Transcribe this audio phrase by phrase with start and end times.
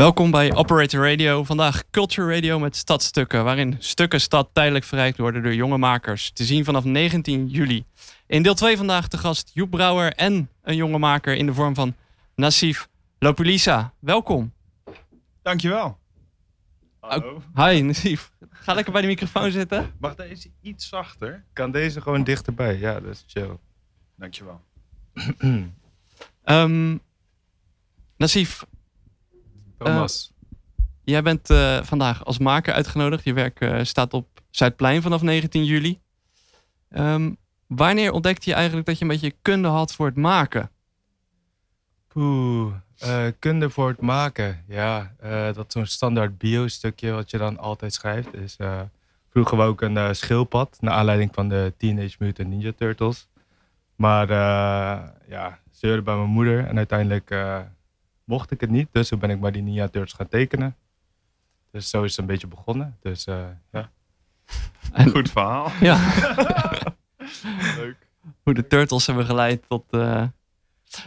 [0.00, 1.44] Welkom bij Operator Radio.
[1.44, 6.30] Vandaag Culture Radio met stadstukken, waarin stukken stad tijdelijk verrijkt worden door jonge makers.
[6.30, 7.84] Te zien vanaf 19 juli.
[8.26, 11.74] In deel 2 vandaag de gast Joep Brouwer en een jonge maker in de vorm
[11.74, 11.94] van
[12.34, 13.92] Nassif Lopulisa.
[13.98, 14.52] Welkom.
[15.42, 15.98] Dankjewel.
[17.00, 17.42] Hallo.
[17.54, 18.30] Hi Nassif.
[18.50, 19.92] Ga lekker bij de microfoon zitten.
[19.98, 21.44] Mag deze iets zachter?
[21.52, 22.78] Kan deze gewoon dichterbij?
[22.78, 23.58] Ja, dat is chill.
[24.16, 24.60] Dankjewel.
[26.44, 27.00] um,
[28.16, 28.64] Nassif,
[29.84, 30.32] Thomas.
[30.32, 30.48] Uh,
[31.04, 33.24] jij bent uh, vandaag als maker uitgenodigd.
[33.24, 36.00] Je werk uh, staat op Zuidplein vanaf 19 juli.
[36.90, 40.70] Um, wanneer ontdekte je eigenlijk dat je een beetje kunde had voor het maken?
[42.08, 42.72] Poeh,
[43.38, 44.64] kunde voor het maken.
[44.68, 45.14] Ja,
[45.52, 48.32] dat is zo'n standaard bio-stukje wat je dan altijd schrijft.
[48.32, 48.56] Dus,
[49.30, 53.28] vroeger wou ik een schildpad, naar aanleiding van de Teenage Mutant Ninja Turtles.
[53.96, 54.28] Maar
[55.28, 57.30] ja, zeurde bij mijn moeder en uiteindelijk
[58.30, 58.88] mocht ik het niet.
[58.92, 60.76] Dus toen ben ik maar die Ninja Turtles gaan tekenen.
[61.70, 62.96] Dus zo is het een beetje begonnen.
[63.00, 63.90] Dus uh, ja.
[64.92, 65.70] En, Goed verhaal.
[65.80, 65.96] Ja.
[67.76, 67.96] Leuk.
[68.42, 69.84] Hoe de Turtles hebben geleid tot...
[69.90, 70.26] Uh...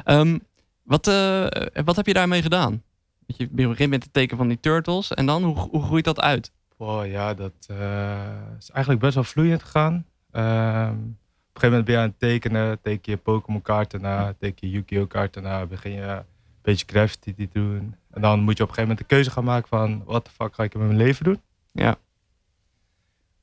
[0.06, 0.42] Um,
[0.84, 1.48] wat, uh,
[1.86, 2.84] wat heb je daarmee gedaan?
[3.26, 5.14] Je begint met het teken van die Turtles.
[5.14, 6.52] En dan, hoe, hoe groeit dat uit?
[6.78, 7.54] Oh ja, dat
[8.60, 9.94] is eigenlijk best wel vloeiend gegaan.
[10.32, 11.18] Um,
[11.54, 12.82] op een gegeven moment ben je aan het tekenen.
[12.82, 14.34] Teken je Pokémon kaarten na.
[14.40, 15.66] Teken je Yu-Gi-Oh kaarten na.
[15.66, 16.24] Begin je
[16.64, 17.96] beetje graffiti doen.
[18.12, 20.04] En dan moet je op een gegeven moment de keuze gaan maken van...
[20.06, 21.42] wat de fuck ga ik met mijn leven doen?
[21.72, 21.98] Ja.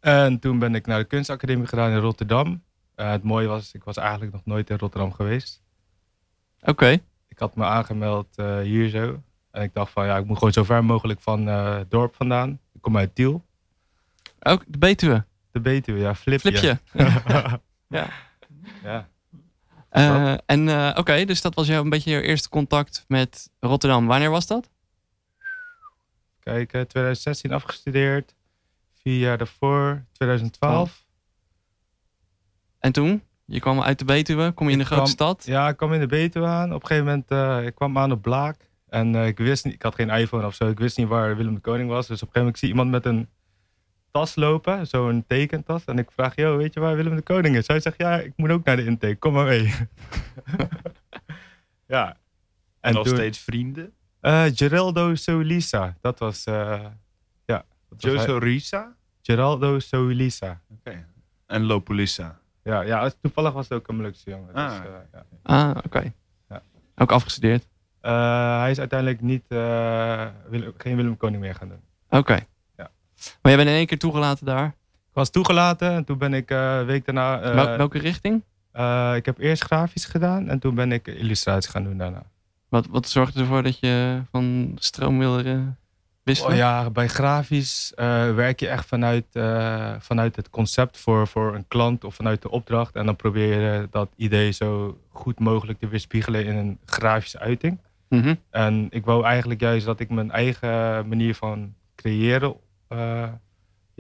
[0.00, 2.62] En toen ben ik naar de kunstacademie gedaan in Rotterdam.
[2.96, 5.62] Uh, het mooie was, ik was eigenlijk nog nooit in Rotterdam geweest.
[6.60, 6.98] Oké.
[7.28, 9.22] Ik had me aangemeld uh, hier zo.
[9.50, 12.14] En ik dacht van, ja, ik moet gewoon zo ver mogelijk van uh, het dorp
[12.14, 12.60] vandaan.
[12.72, 13.44] Ik kom uit Tiel.
[14.40, 15.24] Ook de Betuwe?
[15.50, 16.14] De Betuwe, ja.
[16.14, 16.50] Flipje.
[16.50, 16.78] Flipje.
[17.88, 18.08] ja.
[18.82, 19.08] ja.
[19.92, 23.50] Uh, en uh, oké, okay, dus dat was jouw een beetje je eerste contact met
[23.60, 24.06] Rotterdam.
[24.06, 24.70] Wanneer was dat?
[26.40, 28.34] Kijk, uh, 2016 afgestudeerd.
[29.02, 31.04] Vier jaar daarvoor, 2012.
[32.78, 33.22] En toen?
[33.44, 35.44] Je kwam uit de Betuwe, kom je in de grote stad?
[35.46, 36.74] Ja, ik kwam in de Betuwe aan.
[36.74, 38.68] Op een gegeven moment, ik kwam aan op Blaak.
[38.88, 40.68] En ik wist niet, ik had geen iPhone of zo.
[40.68, 42.06] Ik wist niet waar Willem de Koning was.
[42.06, 43.28] Dus op een gegeven moment zie ik iemand met een
[44.10, 45.84] tas lopen, zo'n tekentas.
[45.84, 47.66] En ik vraag, joh, weet je waar Willem de Koning is?
[47.66, 49.74] Hij zegt, ja, ik moet ook naar de intake, kom maar mee.
[51.86, 52.08] ja.
[52.08, 52.16] En,
[52.80, 53.92] en nog toen, steeds vrienden?
[54.22, 56.84] Uh, Geraldo Solisa, dat was, uh,
[57.44, 57.64] ja.
[57.96, 58.96] Joe Sorisa?
[59.22, 60.60] Geraldo Solisa.
[60.70, 60.90] Oké.
[60.90, 61.04] Okay.
[61.46, 62.38] En Lopulisa?
[62.62, 64.54] Ja, ja, toevallig was het ook een Molukse jongen.
[64.54, 65.24] Ah, dus, uh, ja.
[65.42, 65.86] ah oké.
[65.86, 66.12] Okay.
[66.48, 66.62] Ja.
[66.96, 67.68] Ook afgestudeerd?
[68.00, 69.44] hij is uiteindelijk niet,
[70.48, 71.82] Willem, geen Willem Koning meer gaan doen.
[72.06, 72.16] Oké.
[72.16, 72.46] Okay.
[73.42, 74.66] Maar jij bent in één keer toegelaten daar?
[75.10, 77.42] Ik was toegelaten en toen ben ik uh, week daarna...
[77.42, 78.42] Uh, welke richting?
[78.76, 82.22] Uh, ik heb eerst grafisch gedaan en toen ben ik illustratie gaan doen daarna.
[82.68, 85.74] Wat, wat zorgde ervoor dat je van stroom wilde
[86.22, 86.52] wisselen?
[86.52, 87.92] Oh ja, bij grafisch
[88.34, 89.26] werk je echt vanuit,
[89.98, 92.94] vanuit het concept voor, voor een klant of vanuit de opdracht.
[92.94, 97.78] En dan probeer je dat idee zo goed mogelijk te weerspiegelen in een grafische uiting.
[98.08, 98.38] Mm -hmm.
[98.50, 102.56] En ik wou eigenlijk juist dat ik mijn eigen manier van creëren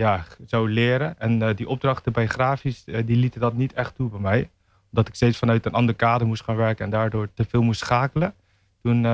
[0.00, 1.18] ja, zou leren.
[1.18, 4.50] En uh, die opdrachten bij grafisch, uh, die lieten dat niet echt toe bij mij.
[4.90, 7.80] Omdat ik steeds vanuit een ander kader moest gaan werken en daardoor te veel moest
[7.80, 8.34] schakelen.
[8.82, 9.04] Toen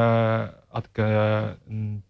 [0.69, 2.03] had ik een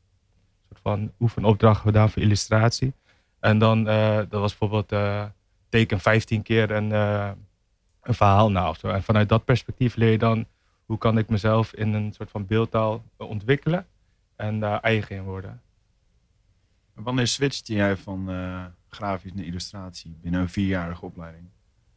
[0.69, 2.93] soort van oefenopdracht gedaan voor illustratie.
[3.41, 5.29] En dan, dat was bijvoorbeeld
[5.69, 8.89] teken 15 keer een, een verhaal na zo.
[8.89, 10.47] En vanuit dat perspectief leer je dan
[10.85, 13.87] hoe kan ik mezelf in een soort van beeldtaal ontwikkelen
[14.37, 15.61] en daar eigen in worden.
[16.97, 21.45] Wanneer switchte jij van uh, grafisch naar illustratie binnen een vierjarige opleiding?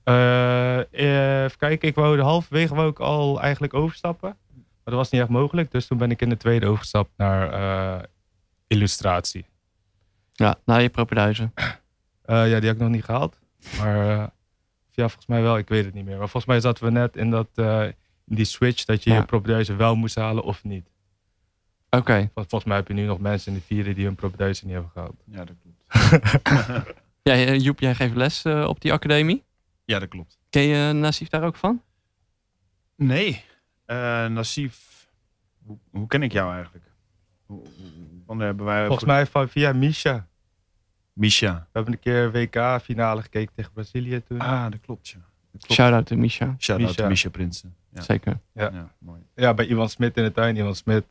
[0.06, 4.38] Uh, even kijken, ik wou de halverwege wou ik al eigenlijk overstappen.
[4.54, 5.72] Maar dat was niet echt mogelijk.
[5.72, 8.04] Dus toen ben ik in de tweede overgestapt naar uh,
[8.68, 9.46] illustratie.
[10.34, 11.54] Ja, na je propeduizen.
[12.26, 13.40] ja, die heb ik nog niet gehaald.
[13.78, 14.06] Maar
[14.92, 15.58] ja, volgens mij wel.
[15.58, 16.18] Ik weet het niet meer.
[16.18, 17.50] Maar volgens mij zaten we net in, dat,
[18.26, 19.16] in die switch dat je ja.
[19.16, 20.90] je propeduizen wel moest halen of niet.
[21.90, 21.98] Oké.
[21.98, 22.30] Okay.
[22.34, 24.92] Volgens mij heb je nu nog mensen in de vierde die hun propeduizen niet hebben
[24.94, 25.24] gehaald.
[25.26, 26.94] Ja, dat klopt.
[27.24, 29.44] ja, Joep, jij geeft les uh, op die academie?
[29.86, 30.38] Ja, dat klopt.
[30.50, 31.82] Ken je Nassif daar ook van?
[32.96, 33.44] Nee.
[33.88, 35.08] Uh, Nassif,
[35.66, 36.86] hoe, hoe, ken ik jou eigenlijk?
[37.46, 38.86] Hoe, hebben wij...
[38.86, 40.28] Volgens mij van, via Misha.
[41.14, 41.54] Misha.
[41.54, 44.40] We hebben een keer WK-finale gekeken tegen Brazilië toen.
[44.40, 45.20] Ah, dat klopt, ja.
[45.72, 46.56] Shout-out to Misha.
[46.60, 47.76] Shout-out to Misha Prinsen.
[47.94, 48.02] Ja.
[48.02, 48.40] Zeker.
[48.54, 48.70] Ja.
[48.74, 49.22] Ja, mooi.
[49.36, 50.56] ja, bij Ivan Smit in de tuin.
[50.56, 51.06] Ivan Smit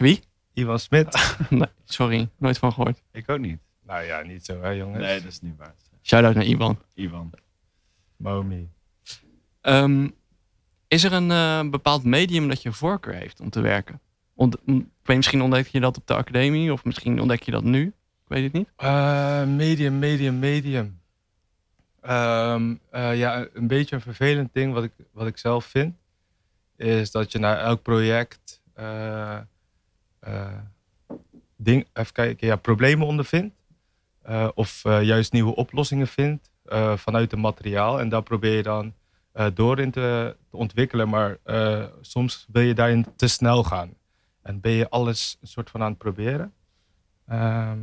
[0.00, 0.20] wie?
[0.54, 1.36] Ivan Smit.
[1.50, 3.02] nee, sorry, nooit van gehoord.
[3.12, 3.58] Ik ook niet.
[3.82, 5.02] Nou ja, niet zo hè jongens.
[5.02, 5.74] Nee, dat is niet waar.
[6.02, 6.78] Shout-out naar Ivan.
[6.94, 7.30] Ivan.
[8.16, 8.68] Momi.
[9.62, 10.14] Um,
[10.88, 14.00] is er een uh, bepaald medium dat je voorkeur heeft om te werken?
[14.34, 17.50] ont, m- ik weet, misschien ontdek je dat op de academie of misschien ontdek je
[17.50, 17.86] dat nu.
[17.86, 18.68] Ik weet het niet.
[18.76, 21.00] Eh, medium, medium, medium.
[22.00, 25.94] Ehm, eh, ja, een beetje een vervelend ding wat ik, wat ik zelf vind,
[26.76, 29.40] is dat je na elk project eh, eh,
[31.56, 33.54] ding, even kijken, ja, problemen ondervindt.
[34.22, 38.00] eh, of eh, juist nieuwe oplossingen vindt eh, vanuit het materiaal.
[38.00, 38.94] En daar probeer je dan
[39.32, 41.08] eh, door in te, te ontwikkelen.
[41.08, 43.94] Maar eh, soms wil je daarin te snel gaan.
[44.42, 46.52] En ben je alles een soort van aan het proberen.
[47.26, 47.78] Ehm,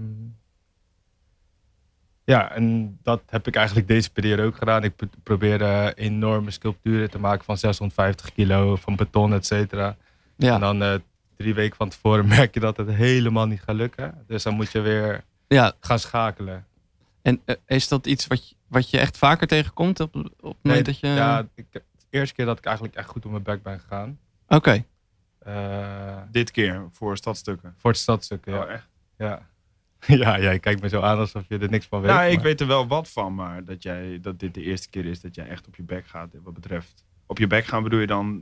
[2.23, 4.83] ja, en dat heb ik eigenlijk deze periode ook gedaan.
[4.83, 9.95] Ik pro- probeer eh, enorme sculpturen te maken van 650 kilo, van beton, et cetera.
[10.35, 10.53] Ja.
[10.53, 10.93] En dan eh,
[11.37, 14.23] drie weken van tevoren merk je dat het helemaal niet gaat lukken.
[14.27, 15.73] Dus dan moet je weer ja.
[15.79, 16.65] gaan schakelen.
[17.21, 20.41] En eh, is dat iets wat je, wat je echt vaker tegenkomt op, op het
[20.41, 21.07] moment Nee, dat je...
[21.07, 24.19] Ja, ik, de eerste keer dat ik eigenlijk echt goed op mijn bek ben gegaan.
[24.47, 24.83] Oké.
[25.39, 27.73] Eh, Dit keer voor stadstukken.
[27.77, 28.63] voor het stadstuk, ja.
[28.63, 28.87] Oh, echt?
[29.17, 29.47] ja.
[30.23, 32.11] ja, jij kijkt me zo aan alsof je er niks van weet.
[32.11, 34.89] Nou, ik maar- weet er wel wat van, maar dat, jij, dat dit de eerste
[34.89, 36.29] keer is dat jij echt op je bek gaat.
[36.43, 37.05] Wat betreft.
[37.25, 38.41] Op je bek gaan bedoel je dan.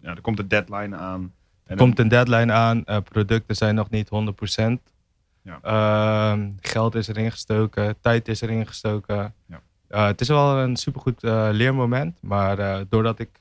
[0.00, 1.34] Ja, er komt een deadline aan.
[1.68, 4.80] En Er komt een deadline aan, eh, producten zijn nog niet 100%.
[5.42, 5.58] Ja.
[5.62, 9.34] Ehm, geld is erin gestoken, tijd is erin gestoken.
[9.46, 9.60] Ja.
[9.88, 13.40] Eh, het is wel een supergoed eh, leermoment, maar eh, doordat ik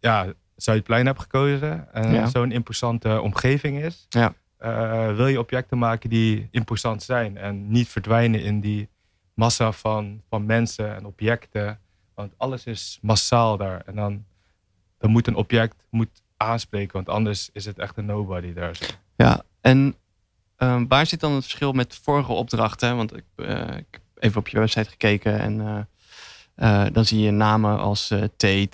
[0.00, 0.26] ja,
[0.56, 2.26] Zuidplein heb gekozen en Ja.
[2.26, 4.34] zo'n imposante omgeving is, Ja.
[4.56, 8.88] eh, wil je objecten maken die imposant zijn en niet verdwijnen in die
[9.34, 11.78] massa van, van mensen en objecten.
[12.14, 13.82] Want alles is massaal daar.
[13.86, 14.24] En dan,
[14.98, 18.78] dan moet een object moet aanspreken, want anders is het echt een nobody daar.
[19.16, 19.94] Ja, en
[20.56, 22.96] ehm, waar zit dan het verschil met vorige opdrachten?
[22.96, 27.20] Want ik, eh, ik heb even op je website gekeken en eh, eh, dan zie
[27.20, 28.70] je namen als Tate,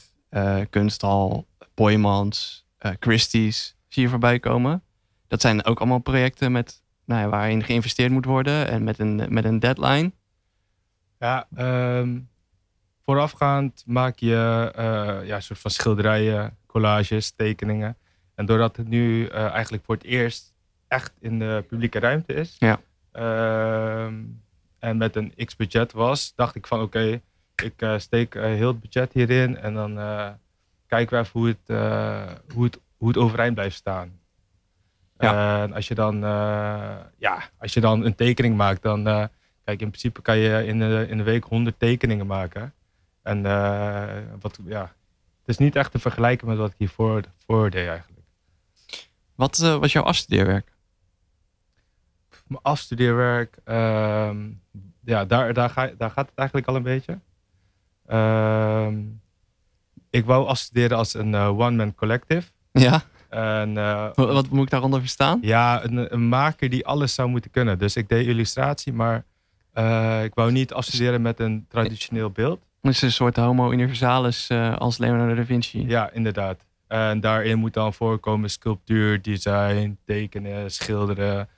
[0.70, 2.66] Kunsthal, Boymans,
[3.00, 4.82] Christie's zie je voorbij komen.
[5.28, 9.26] Dat zijn ook allemaal projecten met, nou ja, waarin geïnvesteerd moet worden en met een,
[9.28, 10.12] met een deadline.
[11.18, 12.18] Ja, ehm,
[13.04, 14.70] voorafgaand maak je
[15.24, 17.96] ja, een soort van schilderijen, collages, tekeningen.
[18.34, 20.54] En doordat het nu eh, eigenlijk voor het eerst
[20.88, 22.56] echt in de publieke ruimte is.
[22.58, 22.80] Ja.
[23.12, 24.14] ehm,
[24.78, 27.20] en met een x-budget was, dacht ik van oké,
[27.62, 29.56] ik eh, steek eh, heel het budget hierin.
[29.56, 29.94] En dan
[30.86, 31.78] kijken we even hoe het,
[32.54, 34.20] hoe, het, hoe het overeind blijft staan.
[35.19, 35.62] Ja.
[35.62, 36.20] En als je dan,
[37.16, 39.30] ja, als je dan een tekening maakt, dan
[39.64, 42.74] Kijk, in principe kan je in de, in de week 100 tekeningen maken.
[43.22, 43.42] En
[44.40, 44.92] wat, ja,
[45.44, 48.20] het is niet echt te vergelijken met wat ik hiervoor voor deed eigenlijk.
[49.34, 50.72] Wat eh, was jouw afstudeerwerk?
[52.46, 54.50] Mijn afstudeerwerk, ehm,
[55.04, 57.18] ja, daar, daar, ga, daar gaat het eigenlijk al een beetje.
[58.06, 59.00] Ehm,
[60.10, 62.50] ik wou afstuderen als een eh, one-man collective.
[62.72, 65.38] Ja, En eh, wat, moet ik daaronder verstaan?
[65.42, 67.78] ja, een, een maker die alles zou moeten kunnen.
[67.78, 69.24] Dus ik deed illustratie, maar
[70.24, 72.64] ik wou niet afstuderen met een traditioneel beeld.
[72.82, 75.86] Is een soort homo universalis eh, als Leonardo da Vinci.
[75.86, 76.67] Ja, inderdaad.
[76.89, 81.48] En daarin moet dan voorkomen sculptuur, design, tekenen, schilderen,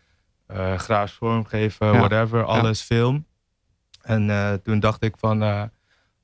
[0.77, 1.99] graafs vormgeven, Ja.
[1.99, 3.27] whatever, alles, film.
[4.03, 5.71] En eh, toen dacht ik van,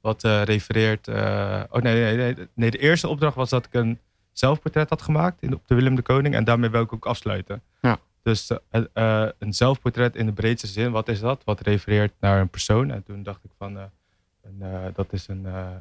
[0.00, 1.08] wat refereert...
[1.08, 3.98] oh nee, nee, nee, nee, de eerste opdracht was dat ik een
[4.32, 6.34] zelfportret had gemaakt in, op de Willem de Koning.
[6.34, 7.62] En daarmee wil ik ook afsluiten.
[7.80, 7.98] Ja.
[8.22, 8.50] Dus
[9.38, 11.42] een zelfportret in de breedste zin, wat is dat?
[11.44, 12.90] Wat refereert naar een persoon?
[12.90, 13.90] En toen dacht ik van,
[14.42, 15.74] een, eh, dat is een, eh,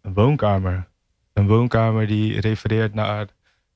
[0.00, 0.88] een woonkamer.
[1.32, 3.26] Een woonkamer die refereert naar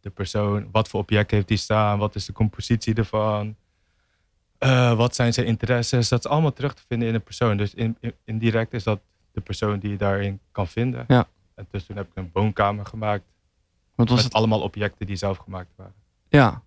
[0.01, 0.69] de persoon.
[0.73, 1.99] Wat voor object heeft hij staan?
[1.99, 3.57] Wat is de compositie ervan?
[4.59, 6.09] Eh, wat zijn zijn interesses?
[6.09, 7.57] Dat is allemaal terug te vinden in een persoon.
[7.57, 9.01] Dus in, in- indirect is dat
[9.33, 11.05] de persoon die je daarin kan vinden.
[11.09, 11.29] Ja.
[11.55, 13.25] En dus toen heb ik een woonkamer gemaakt.
[13.95, 14.35] Wat was met het?
[14.35, 15.95] allemaal objecten die zelf gemaakt waren.
[16.29, 16.63] Ja.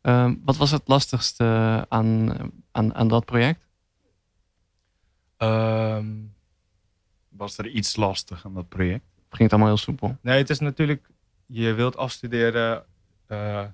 [0.00, 1.44] Ehm, wat was het lastigste
[1.88, 2.36] aan,
[2.72, 3.67] aan, aan dat project?
[5.38, 6.06] Ehm,
[7.28, 9.04] Was er iets lastig aan dat project?
[9.16, 10.16] Of ging het allemaal heel soepel?
[10.20, 11.06] nee, het is natuurlijk...
[11.46, 12.84] Je wilt afstuderen...
[13.26, 13.64] eh,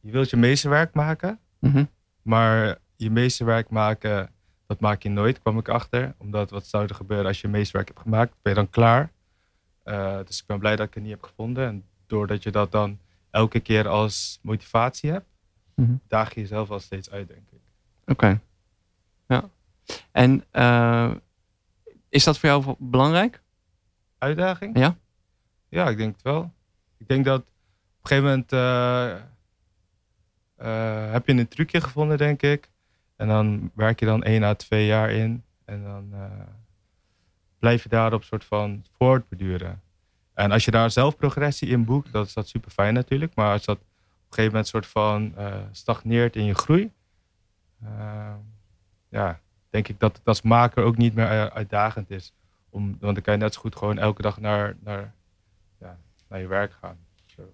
[0.00, 1.38] je wilt je meesterwerk maken.
[1.58, 1.84] Mhm.
[2.22, 4.30] Maar je meesterwerk maken,
[4.66, 6.14] dat maak je nooit, kwam ik achter.
[6.18, 8.32] Omdat wat zou er gebeuren als je je meesterwerk hebt gemaakt?
[8.42, 9.12] Ben je dan klaar?
[9.82, 11.66] Eh, dus ik ben blij dat ik het niet heb gevonden.
[11.66, 12.98] En doordat je dat dan
[13.30, 15.26] elke keer als motivatie hebt,
[15.74, 15.92] Mhm.
[16.08, 17.60] daag je jezelf wel steeds uit, denk ik.
[18.06, 18.40] Oké.
[19.26, 19.48] Ja.
[20.12, 21.10] En eh,
[22.08, 23.42] is dat voor jou belangrijk?
[24.18, 24.78] Uitdaging?
[24.78, 24.96] Ja.
[25.68, 26.52] Ja, ik denk het wel.
[26.96, 27.46] Ik denk dat op
[28.02, 29.10] een gegeven moment eh,
[30.56, 32.70] eh, heb je een trucje gevonden, denk ik.
[33.16, 35.44] En dan werk je dan één à twee jaar in.
[35.64, 36.14] En dan
[37.58, 39.82] blijf je daarop soort van voortbeduren.
[40.34, 43.34] En als je daar zelf progressie in boekt, dat is dat super fijn natuurlijk.
[43.34, 45.34] Maar als dat op een gegeven moment soort van
[45.70, 46.92] stagneert in je groei,
[47.84, 48.34] uh,
[49.08, 52.32] ja, denk ik dat het als maker ook niet meer eh, uitdagend is.
[52.70, 55.14] Om, want dan kan je net zo goed gewoon elke dag naar, naar,
[55.80, 55.98] ja,
[56.28, 56.98] naar je werk gaan.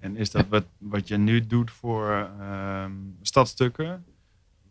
[0.00, 2.84] En is dat wat, wat je nu doet voor uh,
[3.22, 4.04] stadstukken?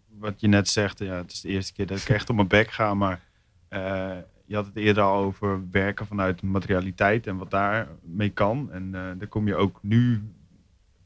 [0.08, 2.48] Wat je net zegt, ja, het is de eerste keer dat ik echt op mijn
[2.48, 3.22] bek ga, maar
[3.70, 8.72] uh, je had het eerder al over werken vanuit materialiteit en wat daar mee kan.
[8.72, 10.24] En uh, dan kom je ook nu,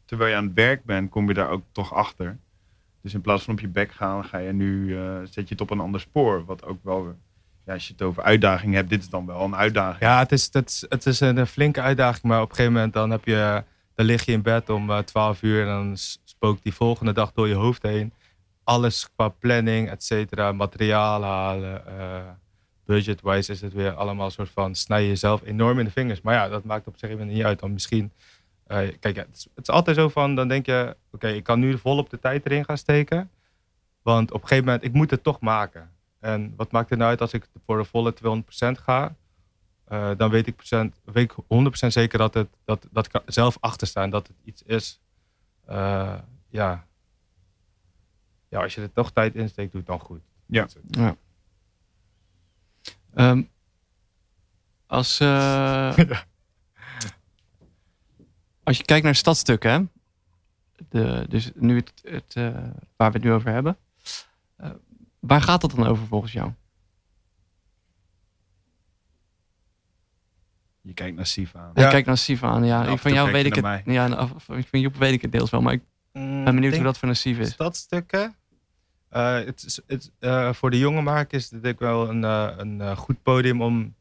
[0.06, 2.38] terwijl je aan het werk bent, kom je daar ook toch achter.
[3.08, 5.62] Dus in plaats van op je bek gaan, ga je nu, uh, zet je het
[5.62, 6.46] op een ander spoor.
[6.46, 7.16] Wat ook wel,
[7.66, 10.00] ja, als je het over uitdaging hebt, dit is dan wel een uitdaging.
[10.00, 12.94] Ja, het is, het is, het is een flinke uitdaging, maar op een gegeven moment
[12.94, 13.64] dan heb je,
[13.96, 17.32] dan lig je in bed om uh, 12 uur en dan spookt die volgende dag
[17.32, 18.14] door je hoofd heen.
[18.64, 22.20] Alles qua planning, et cetera, materiaal halen, uh,
[22.86, 26.22] budget-wise is het weer allemaal een soort van snij je jezelf enorm in de vingers.
[26.22, 27.60] Maar ja, dat maakt op zich even niet uit.
[27.60, 28.12] Dan misschien,
[28.68, 31.44] uh, kijk, het, is, het, is, altijd zo van, dan denk je, oké, okay, ik
[31.44, 33.32] kan nu volop de tijd erin gaan steken.
[34.02, 35.92] Want op een gegeven moment, ik moet het toch maken.
[36.20, 39.16] En wat maakt het nou uit als ik voor de volle 200% ga?
[39.92, 41.44] Uh, dan weet ik, procent, weet ik
[41.84, 45.02] 100% zeker dat, het, dat, dat ik zelf achter sta en dat het iets is.
[45.70, 46.20] Uh,
[46.50, 46.86] ja.
[48.50, 50.22] ja, als je er toch tijd in steekt, doe het dan goed.
[50.46, 50.68] Ja.
[50.90, 51.16] ja.
[53.16, 53.50] Um,
[54.86, 55.28] als, uh,
[55.98, 56.26] ja.
[58.68, 59.84] Als je kijkt naar stadstukken, hè?
[60.90, 62.44] De, dus nu het, het uh,
[62.96, 63.78] waar we het nu over hebben,
[64.62, 64.70] uh,
[65.20, 66.52] waar gaat het dan over volgens jou?
[70.82, 71.72] Je kijkt naar aan.
[71.74, 71.84] Ja.
[71.84, 72.98] Ik kijk naar aan, ja.
[72.98, 73.64] van jou weet ik het.
[73.64, 73.82] Mij.
[73.86, 75.82] Ja, van Joep weet ik het deels wel, maar ik
[76.12, 77.52] ben benieuwd hoe dat voor een Sief is.
[77.52, 78.36] Stadstukken?
[79.12, 83.24] Uh, het, het, uh, voor de jonge markt is dit wel een, uh, een goed
[83.24, 83.96] podium om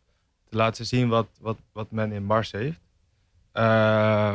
[0.48, 2.80] te laten zien wat, wat, wat men in Mars heeft.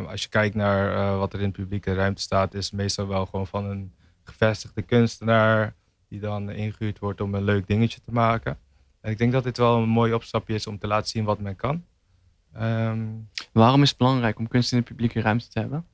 [0.07, 3.25] Als je kijkt naar wat er in de publieke ruimte staat, is het meestal wel
[3.25, 5.73] gewoon van een gevestigde kunstenaar
[6.07, 8.57] die dan ingehuurd wordt om een leuk dingetje te maken.
[9.01, 11.39] En ik denk dat dit wel een mooi opstapje is om te laten zien wat
[11.39, 11.83] men kan.
[12.57, 15.85] Um, Waarom is het belangrijk om kunst in de publieke ruimte te hebben?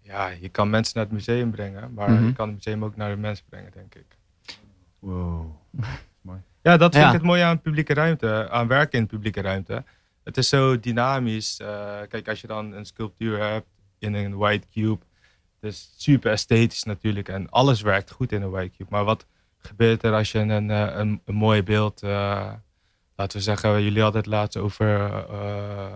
[0.00, 2.26] Ja, je kan mensen naar het museum brengen, maar mm -hmm.
[2.26, 4.16] je kan het museum ook naar de mensen brengen, denk ik.
[4.98, 5.46] Wow.
[6.20, 6.38] Mooi.
[6.62, 7.10] Ja, dat vind ja.
[7.10, 9.84] ik het mooie aan publieke ruimte, aan werken in publieke ruimte.
[10.30, 11.60] Het is zo dynamisch.
[11.60, 13.66] Uh, kijk, als je dan een sculptuur hebt
[13.98, 15.04] in een white cube,
[15.60, 18.90] het is super esthetisch natuurlijk en alles werkt goed in een white cube.
[18.90, 19.26] Maar wat
[19.58, 22.52] gebeurt er als je een, een, een mooi beeld, uh,
[23.16, 25.94] laten we zeggen, jullie hadden het laatst over, uh,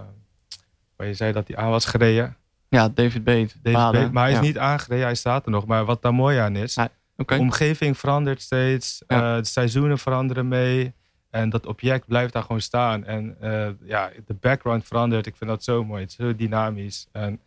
[0.97, 2.37] waar je zei dat hij aan was gereden.
[2.69, 3.55] Ja, David Bate.
[3.63, 4.45] David Bate maar hij is ja.
[4.45, 5.67] niet aangereden, hij staat er nog.
[5.67, 6.79] Maar wat daar mooi aan is,
[7.17, 7.37] okay.
[7.37, 9.37] de omgeving verandert steeds, ja.
[9.37, 10.95] de seizoenen veranderen mee.
[11.35, 13.05] En dat object blijft daar gewoon staan.
[13.05, 15.27] En uh, ja, de background verandert.
[15.27, 16.01] Ik vind dat zo mooi.
[16.03, 17.09] Het is zo dynamisch.
[17.13, 17.41] En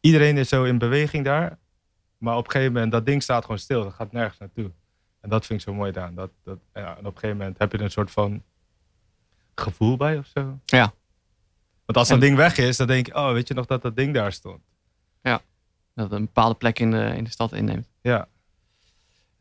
[0.00, 1.58] iedereen is zo in beweging daar.
[2.18, 3.82] Maar op een gegeven moment, dat ding staat gewoon stil.
[3.82, 4.70] Dat gaat nergens naartoe.
[5.20, 6.14] En dat vind ik zo mooi aan.
[6.14, 8.42] Dat, dat, ja, en op een gegeven moment heb je er een soort van
[9.54, 10.58] gevoel bij of zo.
[10.64, 10.92] Ja.
[11.84, 13.96] Want als dat ding weg is, dan denk je, oh, weet je nog dat dat
[13.96, 14.62] ding daar stond?
[15.22, 15.40] Ja,
[15.94, 17.88] dat het een bepaalde plek in de, in de stad inneemt.
[18.00, 18.28] Ja.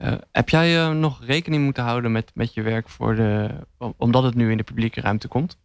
[0.01, 3.49] Uh, heb jij uh, nog rekening moeten houden met, met je werk voor de,
[3.97, 5.57] omdat het nu in de publieke ruimte komt?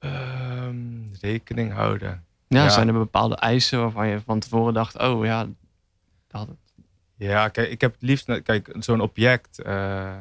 [0.00, 2.24] Um, rekening houden.
[2.48, 6.48] Ja, ja, zijn er bepaalde eisen waarvan je van tevoren dacht, oh ja, dat had
[6.48, 6.56] het.
[7.16, 10.16] Ja, kijk, ik heb het liefst, kijk, zo'n object, uh,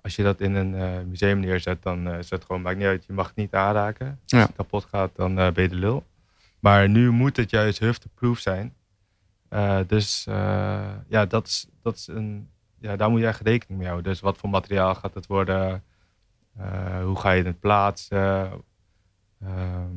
[0.00, 3.12] als je dat in een museum neerzet, dan is het gewoon, maakt niet uit, je
[3.12, 4.06] mag het niet aanraken.
[4.06, 4.38] Als ja.
[4.38, 6.06] het kapot gaat, dan ben je de lul.
[6.58, 8.74] Maar nu moet het juist hufteproof zijn.
[9.86, 10.24] Dus
[11.08, 14.12] ja, dat is, dat is een, ja, daar moet je echt rekening mee houden.
[14.12, 15.84] Dus wat voor materiaal gaat het worden?
[17.02, 18.50] hoe ga je het plaatsen?
[19.40, 19.96] Ehm,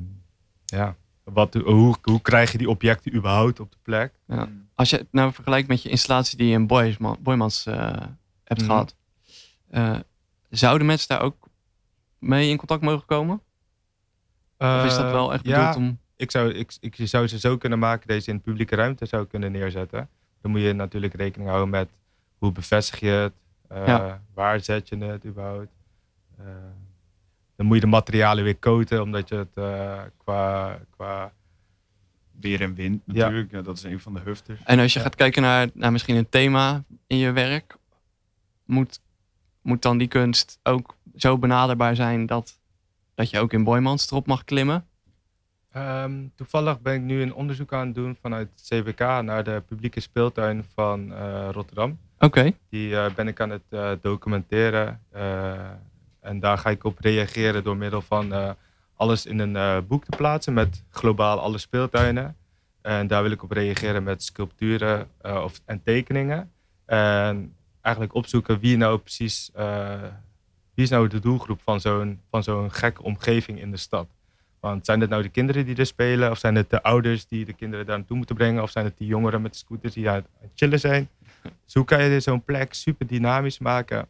[0.66, 4.14] ja, wat, hoe, hoe krijg je die objecten überhaupt op de plek?
[4.28, 4.48] Ja.
[4.76, 7.66] Als je het nou vergelijkt met je installatie die je in Boymans, Boymans
[8.44, 8.66] hebt mm.
[8.68, 8.96] gehad.
[9.72, 10.00] Uh,
[10.50, 11.48] zouden mensen daar ook
[12.20, 13.42] mee in contact mogen komen?
[14.58, 16.00] Uh, of is dat wel echt bedoeld ja, om...
[16.24, 19.26] Ik zou, ik, ik zou ze zo kunnen maken, deze in de publieke ruimte zou
[19.26, 20.10] kunnen neerzetten.
[20.42, 21.90] Dan moet je natuurlijk rekening houden met
[22.38, 23.34] hoe bevestig je het,
[23.72, 24.22] uh, ja.
[24.34, 25.72] waar zet je het überhaupt.
[27.56, 29.54] dan moet je de materialen weer coaten, omdat je het
[30.18, 31.32] qua, qua
[32.40, 33.52] weer en wind natuurlijk.
[33.52, 33.58] Ja.
[33.58, 34.60] Ja, dat is een van de hufters.
[34.64, 37.78] En als je gaat kijken naar, naar misschien een thema in je werk,
[38.66, 39.00] moet
[39.64, 42.60] moet dan die kunst ook zo benaderbaar zijn dat,
[43.16, 44.88] dat je ook in Boymans erop mag klimmen?
[45.76, 49.64] Um, toevallig ben ik nu een onderzoek aan het doen vanuit het CWK naar de
[49.68, 51.98] publieke speeltuin van uh, Rotterdam.
[52.16, 52.26] Oké.
[52.26, 52.58] Okay.
[52.70, 55.02] Die uh, ben ik aan het uh, documenteren.
[56.20, 58.56] en daar ga ik op reageren door middel van
[58.96, 62.38] alles in een eh, boek te plaatsen met globaal alle speeltuinen.
[62.82, 66.52] En daar wil ik op reageren met sculpturen eh, of, en tekeningen.
[66.86, 70.02] En eigenlijk opzoeken wie nou precies, eh,
[70.74, 74.08] wie is nou de doelgroep van zo'n, van zo'n gekke omgeving in de stad.
[74.64, 76.32] Want zijn het nou de kinderen die er spelen?
[76.32, 78.64] Of zijn het de ouders die de kinderen daar naartoe moeten brengen?
[78.64, 81.10] Of zijn het die jongeren met de scooters die aan het chillen zijn?
[81.64, 84.08] Dus hoe kan je zo'n plek super dynamisch maken?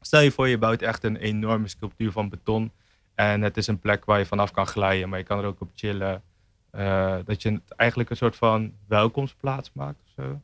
[0.00, 2.72] Stel je voor, je bouwt echt een enorme sculptuur van beton.
[3.14, 5.60] En het is een plek waar je vanaf kan glijden, maar je kan er ook
[5.60, 6.22] op chillen.
[6.72, 10.40] Uh, dat je het eigenlijk een soort van welkomstplaats maakt of zo.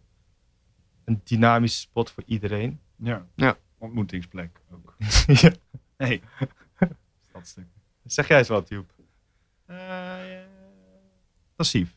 [1.04, 2.80] Een dynamische spot voor iedereen.
[2.96, 3.26] Ja.
[3.34, 3.56] Ja.
[3.78, 4.94] Ontmoetingsplek ook.
[5.42, 5.50] ja.
[5.96, 6.22] Nee.
[7.28, 7.66] Stadstuk.
[8.04, 8.94] Zeg jij eens wat, Joep?
[9.70, 10.44] Uh, ja.
[11.56, 11.96] Passief.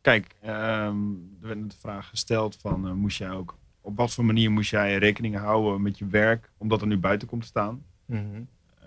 [0.00, 4.24] Kijk, um, er werd de vraag gesteld van, uh, moest jij ook, op wat voor
[4.24, 7.84] manier moest jij rekening houden met je werk, omdat er nu buiten komt te staan?
[8.06, 8.48] Mm -hmm.
[8.82, 8.86] uh,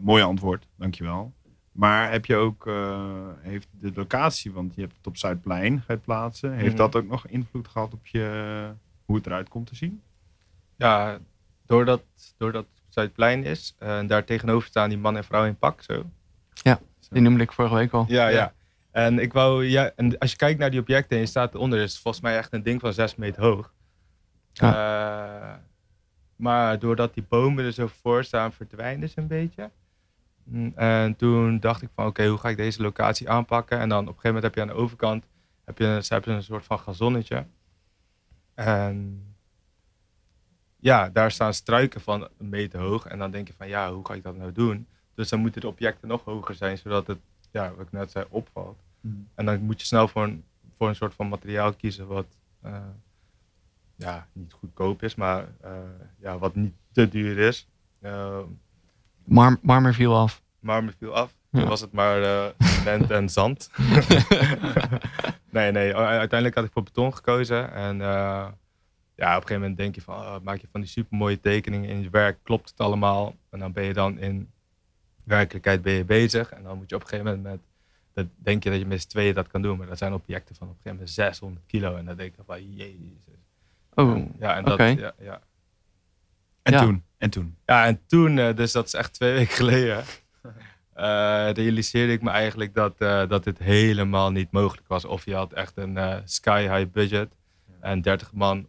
[0.00, 1.34] mooi antwoord, dankjewel.
[1.72, 6.02] Maar heb je ook, uh, heeft de locatie, want je hebt het op Zuidplein gaat
[6.02, 6.76] plaatsen, heeft Mhm.
[6.76, 8.72] dat ook nog invloed gehad op je,
[9.04, 10.02] hoe het eruit komt te zien?
[10.76, 11.18] Ja,
[11.66, 12.02] doordat,
[12.36, 15.82] doordat het Zuidplein is, eh, en daar tegenover staan die man en vrouw in pak,
[15.82, 16.04] zo.
[17.10, 18.04] Die noemde ik vorige week al.
[18.08, 18.36] Ja, Ja.
[18.36, 18.52] ja.
[18.90, 21.78] En, ik wou, ja, en als je kijkt naar die objecten en je staat eronder,
[21.80, 23.72] is het volgens mij echt een ding van 6 meter hoog.
[24.52, 25.54] Eh,
[26.36, 29.70] maar doordat die bomen er zo voor staan, verdwijnen ze een beetje.
[30.44, 33.78] Mm, En toen dacht ik van, oké, hoe ga ik deze locatie aanpakken?
[33.78, 35.24] En dan op een gegeven moment heb je aan de overkant
[35.64, 37.46] heb je, ze hebben een soort van gazonnetje.
[38.54, 39.22] En
[40.76, 43.06] ja, daar staan struiken van een meter hoog.
[43.06, 44.86] En dan denk je van, ja, hoe ga ik dat nou doen?
[45.16, 47.18] Dus dan moeten de objecten nog hoger zijn, zodat het,
[47.50, 48.78] ja, wat ik net zei, opvalt.
[49.34, 50.44] En dan moet je snel voor een,
[50.76, 52.26] voor een soort van materiaal kiezen wat
[52.62, 52.78] eh,
[53.96, 55.72] ja, niet goedkoop is, maar eh,
[56.18, 57.68] ja, wat niet te duur is.
[58.00, 58.38] Uh,
[59.24, 60.42] Mar marmer viel af.
[60.60, 61.34] marmer viel af.
[61.50, 61.58] Ja.
[61.60, 63.70] Toen was het maar eh, cement en zand.
[65.50, 65.96] nee, nee.
[65.96, 67.72] Uiteindelijk had ik voor beton gekozen.
[67.72, 68.46] En eh,
[69.14, 71.88] ja, op een gegeven moment denk je van, oh, maak je van die supermooie tekeningen
[71.88, 73.34] in je werk, klopt het allemaal?
[73.50, 74.50] En dan ben je dan in
[75.26, 76.50] werkelijkheid ben je bezig.
[76.50, 77.60] En dan moet je op een gegeven moment met,
[78.12, 79.78] dat denk je dat je met z'n tweeën dat kan doen.
[79.78, 81.96] Maar dat zijn objecten van op een gegeven moment 600 kilo.
[81.96, 83.44] En dan denk je van, jezus.
[83.94, 84.84] Oh, Ja, en dat, oké.
[84.84, 85.40] ja, ja.
[86.62, 86.80] En Ja.
[86.80, 87.04] toen?
[87.18, 87.56] En toen?
[87.66, 90.04] Ja, en toen, eh, dus dat is echt twee weken geleden,
[90.92, 95.04] eh, realiseerde ik me eigenlijk dat, eh, dat dit helemaal niet mogelijk was.
[95.04, 97.32] Of je had echt een sky high budget
[97.80, 98.66] en 30 man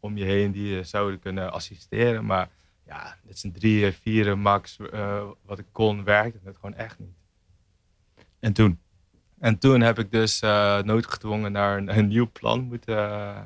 [0.00, 2.24] om je heen die je zouden kunnen assisteren.
[2.26, 2.48] Maar
[2.86, 7.14] ja, dit zijn drie, vier max eh, wat ik kon, werkte het gewoon echt niet.
[8.40, 8.80] En toen?
[9.38, 12.96] En toen heb ik dus eh, noodgedwongen naar een, een nieuw plan moeten...
[12.96, 13.36] eh,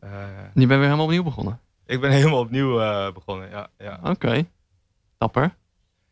[0.00, 1.60] eh, Je bent weer helemaal opnieuw begonnen.
[1.86, 3.68] ik ben helemaal opnieuw eh, begonnen, ja.
[3.78, 4.00] ja.
[4.02, 4.46] Oké.
[5.18, 5.54] Dapper.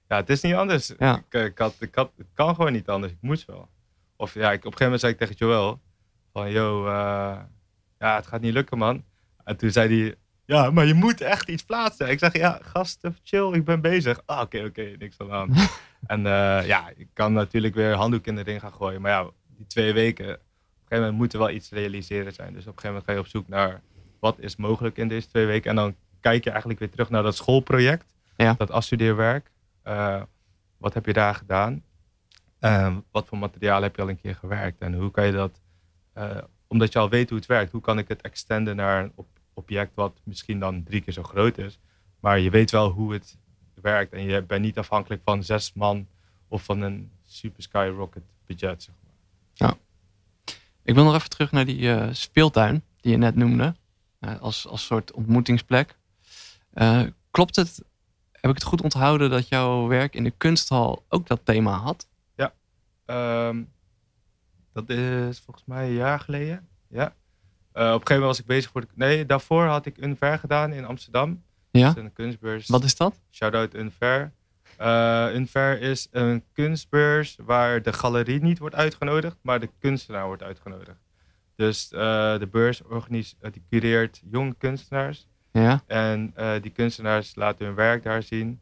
[0.09, 0.92] Ja, het is niet anders.
[0.98, 1.16] Ja.
[1.16, 3.12] Ik, eh, ik, had, ik had, het kan gewoon niet anders.
[3.12, 3.68] Ik moest wel.
[4.16, 5.81] Of ja, ik, op een gegeven moment zei ik tegen Joel
[6.33, 7.38] van, yo, eh,
[7.98, 9.05] ja, het gaat niet lukken, man.
[9.44, 10.16] En toen zei hij,
[10.49, 12.09] ja, maar je moet echt iets plaatsen.
[12.09, 14.23] Ik zeg, ja, gast, chill, ik ben bezig.
[14.27, 15.81] Ah, oké, oké, niks aan de hand.
[16.07, 19.01] en eh, ja, ik kan natuurlijk weer handdoek in de ring gaan gooien.
[19.01, 20.39] Maar ja, die twee weken, op een
[20.81, 22.53] gegeven moment moet er wel iets realiseren zijn.
[22.53, 23.81] Dus op een gegeven moment ga je op zoek naar
[24.21, 25.71] wat is mogelijk in deze twee weken.
[25.71, 28.55] En dan kijk je eigenlijk weer terug naar dat schoolproject, Ja.
[28.59, 29.51] dat afstudeerwerk.
[29.83, 30.23] Eh,
[30.79, 31.83] wat heb je daar gedaan?
[32.59, 34.81] Eh, wat voor materiaal heb je al een keer gewerkt?
[34.81, 35.61] En hoe kan je dat,
[36.13, 39.13] eh, omdat je al weet hoe het werkt, hoe kan ik het extenden naar een
[39.15, 41.79] op- object wat misschien dan drie keer zo groot is?
[42.21, 43.37] Maar je weet wel hoe het
[43.75, 46.07] werkt en je bent niet afhankelijk van zes man
[46.49, 48.83] of van een super skyrocket budget.
[48.83, 49.12] Zeg maar.
[50.83, 53.75] Ik wil nog even terug naar die eh, speeltuin die je net noemde.
[54.18, 55.97] eh, als, als soort ontmoetingsplek.
[56.73, 57.83] Eh, klopt het,
[58.33, 62.09] heb ik het goed onthouden dat jouw werk in de kunsthal ook dat thema had?
[63.05, 63.62] Ehm,
[64.73, 66.68] dat is volgens mij een jaar geleden.
[66.88, 67.14] Ja.
[67.79, 68.87] Eh, op een gegeven moment was ik bezig voor de.
[68.95, 71.43] Nee, daarvoor had ik een ver gedaan in Amsterdam.
[71.71, 71.87] Ja?
[71.87, 72.67] Dat is een kunstbeurs.
[72.69, 73.21] Wat is dat?
[73.31, 74.33] Shout-out Unfair.
[74.77, 80.43] Eh Unfair is een kunstbeurs waar de galerie niet wordt uitgenodigd, maar de kunstenaar wordt
[80.43, 80.99] uitgenodigd.
[81.57, 81.99] Dus eh,
[82.38, 85.27] de beurs organis- eh, die cureert jonge kunstenaars.
[85.53, 85.83] Ja?
[85.87, 88.61] En die kunstenaars laten hun werk daar zien.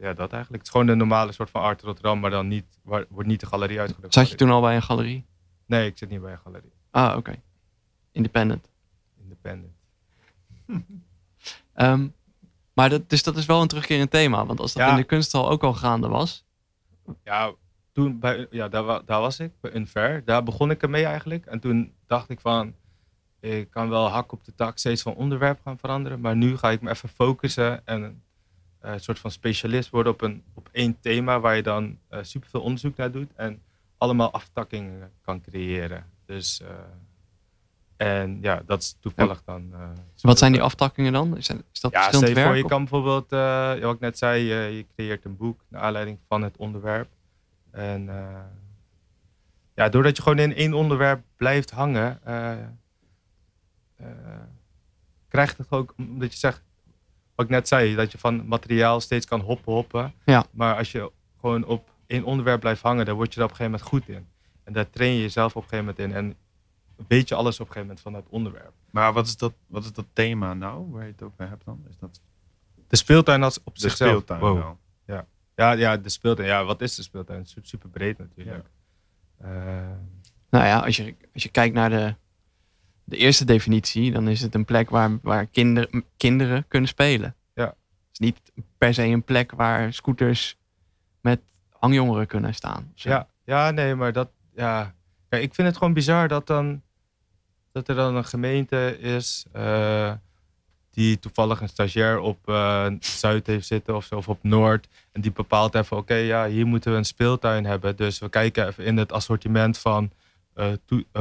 [0.00, 0.50] Ja, dat eigenlijk.
[0.52, 3.40] Het is gewoon een normale soort van Art Rotterdam, maar dan niet, waar, wordt niet
[3.40, 4.14] de galerie uitgenodigd.
[4.14, 5.26] Zat je toen al bij een galerie?
[5.66, 6.72] Nee, ik zit niet bij een galerie.
[6.90, 7.42] Ah, oké.
[8.12, 8.68] Independent.
[9.22, 9.72] Independent.
[11.74, 12.08] Ehm,
[12.72, 14.46] maar dat, dus dat is wel een terugkerend thema.
[14.46, 14.90] Want als dat Ja.
[14.90, 16.44] in de kunsthal ook al gaande was.
[17.24, 17.52] Ja,
[17.92, 20.24] toen bij, ja daar, daar was ik, bij Unfair.
[20.24, 21.46] Daar begon ik ermee eigenlijk.
[21.46, 22.74] En toen dacht ik van,
[23.40, 26.20] ik kan wel hak op de tak steeds van onderwerp gaan veranderen.
[26.20, 28.22] Maar nu ga ik me even focussen en
[28.78, 32.18] eh, een soort van specialist worden op, een, op één thema waar je dan uh,
[32.22, 33.62] superveel onderzoek naar doet en
[33.98, 36.06] allemaal aftakkingen kan creëren.
[36.24, 36.68] Dus, uh,
[38.00, 39.72] en ja, dat is toevallig dan.
[40.20, 41.36] wat zijn die aftakkingen dan?
[41.36, 42.46] Is, is dat ja, verschillend werk?
[42.46, 43.30] Voor, je kan bijvoorbeeld,
[43.82, 47.08] wat ik net zei, je creëert een boek naar aanleiding van het onderwerp.
[47.70, 48.10] En
[49.74, 52.20] ja, doordat je gewoon in één onderwerp blijft hangen,
[55.28, 56.62] krijgt het ook, omdat je zegt,
[57.34, 60.14] wat ik net zei, dat je van materiaal steeds kan hoppen, hoppen.
[60.24, 60.44] Ja.
[60.50, 63.56] Maar als je gewoon op één onderwerp blijft hangen, dan word je er op een
[63.56, 64.28] gegeven moment goed in.
[64.64, 66.16] En daar train je jezelf op een gegeven moment in.
[66.16, 66.36] En
[67.08, 68.72] weet je alles op een gegeven moment van dat onderwerp.
[68.90, 71.84] Maar wat is dat, wat is dat thema nou, waar je het over hebt dan?
[71.88, 72.20] Is dat...
[72.88, 74.10] De speeltuin als op de zichzelf.
[74.10, 74.58] speeltuin Wow.
[74.58, 74.78] wel.
[75.06, 75.26] Ja.
[75.56, 76.48] Ja, ja, de speeltuin.
[76.48, 77.46] Ja, wat is de speeltuin?
[77.46, 78.66] Super, super breed natuurlijk.
[79.38, 79.50] Eh,
[80.50, 82.14] Nou ja, als je, als je kijkt naar de,
[83.04, 87.34] de eerste definitie, dan is het een plek waar, waar kinder, kinderen kunnen spelen.
[87.54, 87.64] Ja.
[87.64, 87.76] Het
[88.12, 88.40] is niet
[88.78, 90.58] per se een plek waar scooters
[91.20, 92.92] met hangjongeren kunnen staan.
[92.94, 93.08] Zo.
[93.08, 94.94] Ja, ja, nee, maar dat, ja.
[95.28, 96.82] Ik vind het gewoon bizar dat dan,
[97.72, 100.12] dat er dan een gemeente is uh,
[100.90, 104.88] die toevallig een stagiair op uh, Zuid heeft zitten of zo, of op Noord.
[105.12, 107.96] En die bepaalt even, oké, okay, ja, hier moeten we een speeltuin hebben.
[107.96, 110.10] Dus we kijken even in het assortiment van
[110.54, 110.72] uh,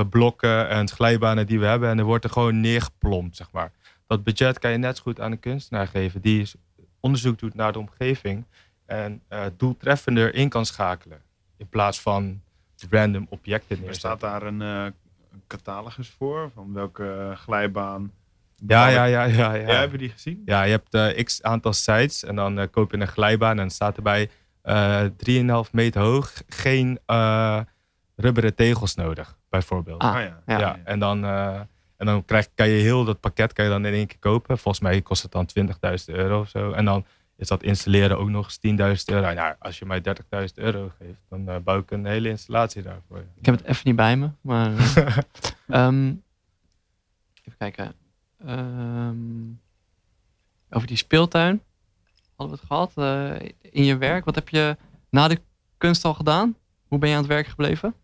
[0.09, 1.89] blokken en glijbanen die we hebben.
[1.89, 3.71] En er wordt er gewoon neergeplompt, zeg maar.
[4.07, 6.51] Dat budget kan je net zo goed aan een kunstenaar geven die
[6.99, 8.45] onderzoek doet naar de omgeving
[8.85, 9.21] en
[9.57, 11.21] doeltreffender in kan schakelen.
[11.57, 12.41] In plaats van
[12.89, 14.93] random objecten Er staat daar een, een
[15.49, 18.11] catalogus voor van welke glijbaan.
[18.67, 19.89] Ja, ja, ja, ja, ja.
[19.89, 20.41] we die gezien?
[20.45, 23.97] Ja, je hebt uh, x aantal sites en dan koop je een glijbaan en staat
[23.97, 26.99] erbij 3,5 meter hoog, geen
[28.15, 30.01] rubberen tegels nodig, bijvoorbeeld.
[30.01, 30.41] Ah, ja.
[30.45, 30.59] Ja.
[30.59, 30.79] Ja.
[30.83, 34.07] en dan, en dan krijg, kan je heel dat pakket kan je dan in één
[34.07, 34.57] keer kopen.
[34.57, 36.71] Volgens mij kost het dan 20.000 euro of zo.
[36.71, 37.05] En dan
[37.39, 39.33] is dat installeren ook nog eens 10.000 euro.
[39.33, 43.17] Nou, als je mij 30.000 euro geeft, dan uh, bouw ik een hele installatie daarvoor.
[43.35, 44.71] Ik heb het even niet bij me, maar...
[45.67, 46.23] um,
[47.43, 47.93] even kijken.
[48.47, 49.61] Um,
[50.69, 51.61] over die speeltuin
[52.35, 52.93] hadden we het gehad.
[52.95, 54.77] Uh, in je werk, wat heb je
[55.09, 55.41] na de
[55.77, 56.55] kunst al gedaan?
[56.87, 57.95] Hoe ben je aan het werk gebleven?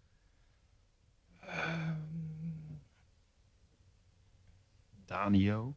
[5.06, 5.76] Danio.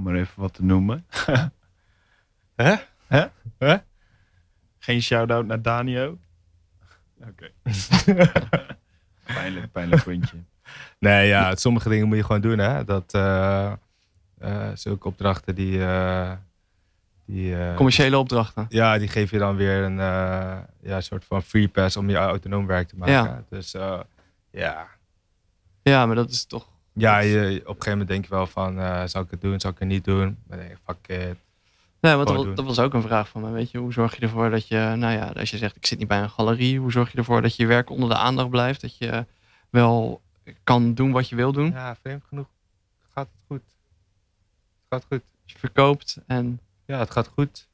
[0.00, 1.06] Om maar even wat te noemen.
[2.56, 2.74] Hè?
[3.06, 3.26] Hè?
[3.58, 3.76] Hè?
[4.78, 6.18] Geen shout-out naar Danio?
[7.22, 7.50] Oké.
[9.34, 10.36] pijnlijk, pijnlijk puntje.
[10.98, 12.84] Nee, ja, sommige dingen moet je gewoon doen, hè.
[12.84, 13.72] Dat, uh,
[14.42, 15.78] uh, zulke opdrachten die...
[15.78, 16.32] Uh,
[17.24, 18.66] die Commerciële opdrachten.
[18.68, 19.96] Ja, die geef je dan weer een
[20.80, 23.12] ja, soort van free pass om je autonoom werk te maken.
[23.12, 23.44] Ja.
[23.48, 23.72] Dus
[24.50, 24.88] ja.
[25.82, 26.68] Ja, maar dat is toch...
[27.00, 29.60] Ja, je, op een gegeven moment denk je wel van, uh, zou ik het doen,
[29.60, 30.38] zou ik het niet doen?
[30.46, 31.36] Maar nee, fuck it.
[32.00, 33.50] Nee, want dat, dat, was ook een vraag van me.
[33.50, 35.98] Weet je, hoe zorg je ervoor dat je, nou ja, als je zegt ik zit
[35.98, 38.80] niet bij een galerie, hoe zorg je ervoor dat je werk onder de aandacht blijft?
[38.80, 39.26] Dat je
[39.70, 40.22] wel
[40.64, 41.70] kan doen wat je wil doen?
[41.70, 42.46] Ja, vreemd genoeg
[43.20, 43.62] gaat het goed.
[44.88, 45.22] Het gaat goed.
[45.44, 46.60] Je verkoopt en...
[46.86, 47.68] Ja, het gaat goed.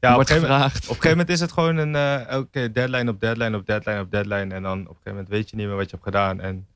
[0.00, 0.62] Ja, wordt op, een gevraagd.
[0.62, 3.66] Moment, op een gegeven moment is het gewoon een uh, elke deadline op deadline op
[3.66, 4.54] deadline op deadline.
[4.54, 6.40] En dan op een gegeven moment weet je niet meer wat je hebt gedaan.
[6.40, 6.66] En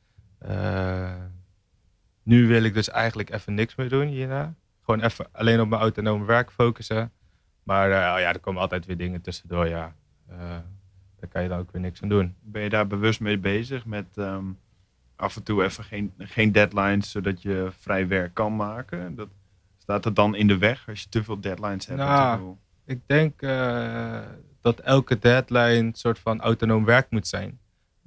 [2.22, 4.54] nu wil ik dus eigenlijk even niks meer doen hierna.
[4.84, 7.12] Gewoon even alleen op mijn autonome werk focussen.
[7.62, 9.94] Maar uh, ja, er komen altijd weer dingen tussendoor, ja.
[10.30, 10.38] Uh,
[11.20, 12.34] daar kan je dan ook weer niks aan doen.
[12.40, 14.58] Ben je daar bewust mee bezig met um,
[15.16, 19.14] af en toe even geen, geen deadlines, zodat je vrij werk kan maken?
[19.14, 19.28] Dat
[19.78, 21.98] staat er dan in de weg als je te veel deadlines hebt?
[21.98, 24.20] Nou, ik denk uh,
[24.60, 27.59] dat elke deadline een soort van autonoom werk moet zijn.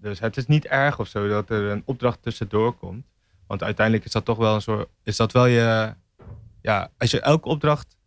[0.04, 3.06] Dus het is niet erg of zo dat er een opdracht tussendoor komt.
[3.48, 4.90] Want uiteindelijk is dat toch wel een soort.
[5.04, 5.94] Is dat wel je.
[6.62, 7.98] Ja, als je elke opdracht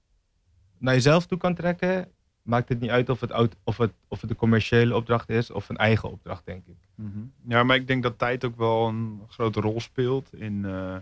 [0.79, 2.09] naar jezelf toe kan trekken,
[2.43, 3.33] maakt het niet uit of het,
[3.65, 6.77] of het, of het een commerciële opdracht is of een eigen opdracht, denk ik.
[6.95, 7.33] -hmm.
[7.49, 10.97] Ja, maar ik denk dat tijd ook wel een grote rol speelt in uh, uh,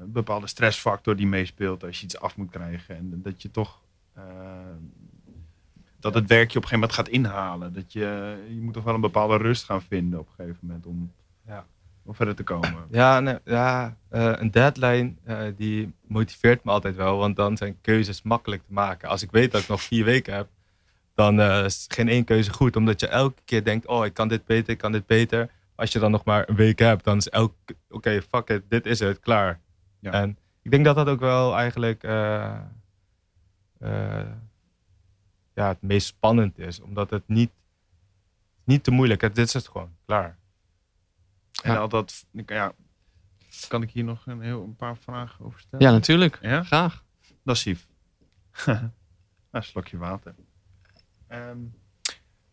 [0.00, 2.96] een bepaalde stressfactor die meespeelt als je iets af moet krijgen.
[2.96, 3.82] En dat je toch.
[4.18, 4.24] Uh,
[6.04, 7.72] dat het werk je op een gegeven moment gaat inhalen.
[7.72, 10.86] Dat je, je moet toch wel een bepaalde rust gaan vinden op een gegeven moment
[10.86, 11.12] om,
[11.46, 11.66] ja.
[12.02, 12.86] om verder te komen.
[12.90, 17.80] Ja, nee, ja uh, een deadline uh, die motiveert me altijd wel, want dan zijn
[17.80, 19.08] keuzes makkelijk te maken.
[19.08, 20.48] Als ik weet dat ik nog vier weken heb,
[21.14, 24.28] dan uh, is geen één keuze goed, omdat je elke keer denkt, oh ik kan
[24.28, 25.50] dit beter, ik kan dit beter.
[25.74, 28.62] Als je dan nog maar een week hebt, dan is elke, oké, okay, fuck it,
[28.68, 29.60] dit is het, klaar.
[30.00, 30.12] Ja.
[30.12, 32.02] En ik denk dat dat ook wel eigenlijk
[35.54, 36.80] ja, het meest spannend is.
[36.80, 37.50] Omdat het niet,
[38.64, 39.32] niet te moeilijk is.
[39.32, 40.38] Dit is het gewoon, klaar.
[41.62, 41.78] En Ja.
[41.78, 42.72] altijd, ja,
[43.68, 45.86] Kan ik hier nog een, heel, een paar vragen over stellen?
[45.86, 46.38] Ja, natuurlijk.
[46.42, 46.62] Ja?
[46.62, 47.04] Graag.
[47.42, 47.86] Dat is Sief.
[49.50, 50.34] een slokje water.
[51.26, 51.58] Ehm,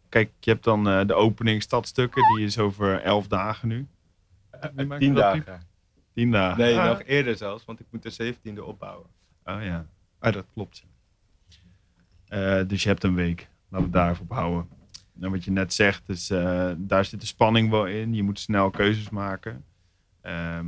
[0.09, 2.35] kijk, je hebt dan eh, de opening stadstukken.
[2.35, 3.87] Die is over elf dagen nu.
[4.75, 5.67] Maakt Tien dat, dagen.
[6.13, 6.57] Tien dagen.
[6.63, 6.85] Nee, Ah.
[6.87, 9.07] nog eerder zelfs, want ik moet de 17e opbouwen.
[9.43, 9.85] Oh ja,
[10.19, 10.85] ah, dat klopt.
[12.31, 13.47] Eh, dus je hebt een week.
[13.69, 14.67] Laten we daarop houden.
[15.19, 18.13] En wat je net zegt, is, eh, daar zit de spanning wel in.
[18.13, 19.63] Je moet snel keuzes maken.
[20.21, 20.67] Ehm,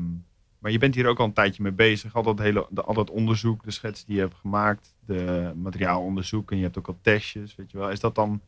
[0.59, 2.15] maar je bent hier ook al een tijdje mee bezig.
[2.15, 6.51] Al dat, hele, de, al dat onderzoek, de schets die je hebt gemaakt, de materiaalonderzoek
[6.51, 7.89] en je hebt ook al testjes, weet je wel.
[7.91, 8.41] Is dat dan...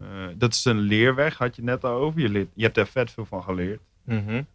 [0.00, 2.20] eh, dat is een leerweg, had je net al over.
[2.20, 3.80] Je, leert, je hebt er vet veel van geleerd.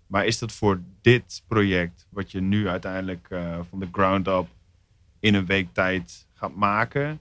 [0.07, 3.27] Maar is dat voor dit project, wat je nu uiteindelijk
[3.69, 4.47] van de ground up
[5.19, 7.19] in een week tijd gaat maken,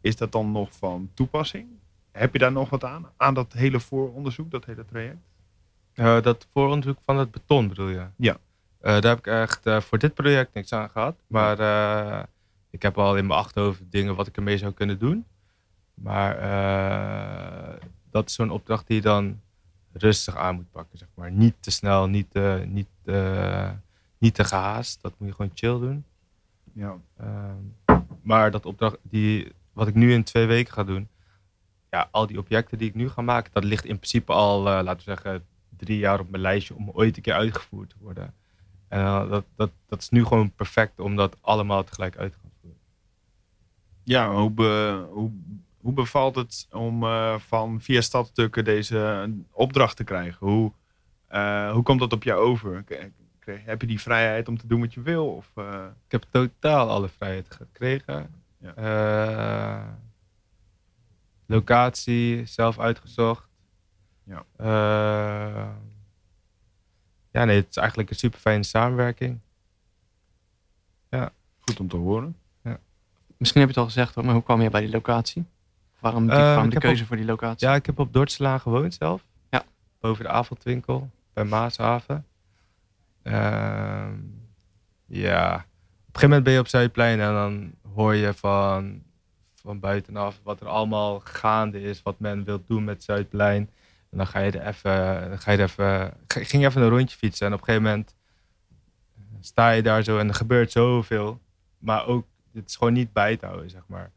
[0.00, 1.68] is dat dan nog van toepassing?
[2.12, 3.06] Heb je daar nog wat aan?
[3.16, 5.18] Aan dat hele vooronderzoek, dat hele traject?
[5.94, 8.06] Eh, dat vooronderzoek van het beton bedoel je?
[8.16, 8.36] Ja.
[8.80, 11.16] Eh, daar heb ik echt eh, voor dit project niks aan gehad.
[11.26, 12.28] Maar
[12.70, 15.24] ik heb al in mijn achterhoofd dingen wat ik ermee zou kunnen doen.
[15.94, 16.36] Maar
[18.10, 19.40] dat is zo'n opdracht die je dan
[19.92, 21.30] rustig aan moet pakken, zeg maar.
[21.30, 22.88] Niet te snel, niet te, niet,
[24.18, 25.02] niet te gehaast.
[25.02, 26.04] Dat moet je gewoon chill doen.
[26.72, 26.96] Ja.
[27.16, 31.08] Ehm, maar dat opdracht, die, wat ik nu in twee weken ga doen,
[31.90, 34.82] ja, al die objecten die ik nu ga maken, dat ligt in principe al, eh,
[34.82, 38.34] laten we zeggen, drie jaar op mijn lijstje om ooit een keer uitgevoerd te worden.
[38.88, 42.38] En eh, dat, dat, dat is nu gewoon perfect om dat allemaal tegelijk uit te
[42.42, 42.78] gaan voeren.
[44.04, 45.30] Ja, hoe, be- hoe,
[45.80, 50.46] hoe bevalt het om eh, van via stadstukken deze opdracht te krijgen?
[50.46, 50.72] Hoe,
[51.72, 52.84] hoe komt dat op jou over?
[53.44, 55.34] Heb je die vrijheid om te doen wat je wil?
[55.34, 55.50] Of,
[56.06, 58.30] Ik heb totaal alle vrijheid gekregen.
[58.60, 58.74] Ja.
[58.74, 59.88] Eh,
[61.46, 63.48] locatie zelf uitgezocht.
[64.24, 64.44] Ja.
[64.56, 65.68] Eh,
[67.30, 69.40] ja, nee, het is eigenlijk een super fijne samenwerking.
[71.60, 72.36] goed om te horen.
[73.36, 75.44] Misschien heb je het al gezegd, hoor, maar hoe kwam je bij die locatie?
[76.00, 77.68] Waarom, die, Eh, de keuze voor die locatie?
[77.68, 79.24] Ja, ik heb op Dordtslaan gewoond zelf.
[79.50, 79.64] Ja.
[80.00, 82.26] Boven de avondwinkel bij Maashaven.
[83.22, 84.14] Ehm,
[85.06, 89.02] ja, op een gegeven moment ben je op Zuidplein en dan hoor je van,
[89.54, 93.70] van buitenaf wat er allemaal gaande is, wat men wil doen met Zuidplein.
[94.10, 96.88] En dan ga je er even, dan ga je er even, ging je even een
[96.88, 98.14] rondje fietsen en op een gegeven moment
[99.40, 101.40] sta je daar zo en er gebeurt zoveel.
[101.78, 104.10] Maar ook, het is gewoon niet bij te houden, zeg maar.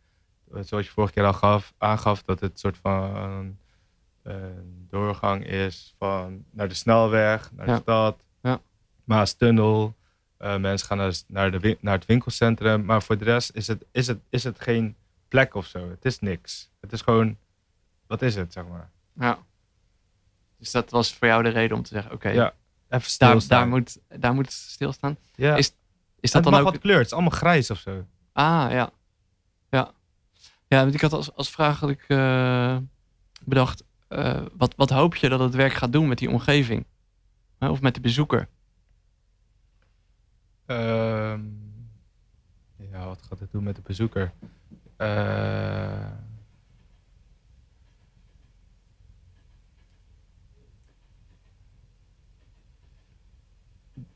[0.61, 3.57] Zoals je vorige keer al gaf, aangaf, dat het een soort van
[4.23, 7.75] een doorgang is van naar de snelweg, naar Ja.
[7.75, 8.61] de stad, Ja.
[9.03, 9.95] Maastunnel.
[10.37, 12.85] Eh mensen gaan naar, naar, de, naar het winkelcentrum.
[12.85, 14.95] Maar voor de rest is het, is, het, is het geen
[15.27, 15.89] plek of zo.
[15.89, 16.69] Het is niks.
[16.81, 17.37] Het is gewoon,
[18.07, 18.89] wat is het, zeg maar.
[19.19, 19.37] Ja.
[20.57, 22.53] Dus dat was voor jou de reden om te zeggen, oké, Ja, Even
[22.87, 23.59] daar, stilstaan.
[23.59, 25.17] daar, moet, daar moet het stilstaan.
[25.35, 25.55] ja.
[25.55, 25.75] is-
[26.19, 26.73] Is het dat mag dan ook...
[26.73, 26.97] wat kleur.
[26.97, 28.05] Het is allemaal grijs of zo.
[28.31, 28.91] Ah, ja.
[29.69, 29.91] Ja.
[30.67, 32.77] Ja, want ik had als, als vraag had ik eh,
[33.43, 36.85] bedacht, eh, wat, wat hoop je dat het werk gaat doen met die omgeving?
[37.59, 38.47] Of met de bezoeker?
[40.73, 41.41] Ehm,
[42.91, 44.31] ja, wat gaat het doen met de bezoeker?
[44.97, 46.07] Eh,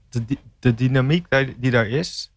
[0.09, 1.25] de, de dynamiek
[1.57, 2.31] die daar is,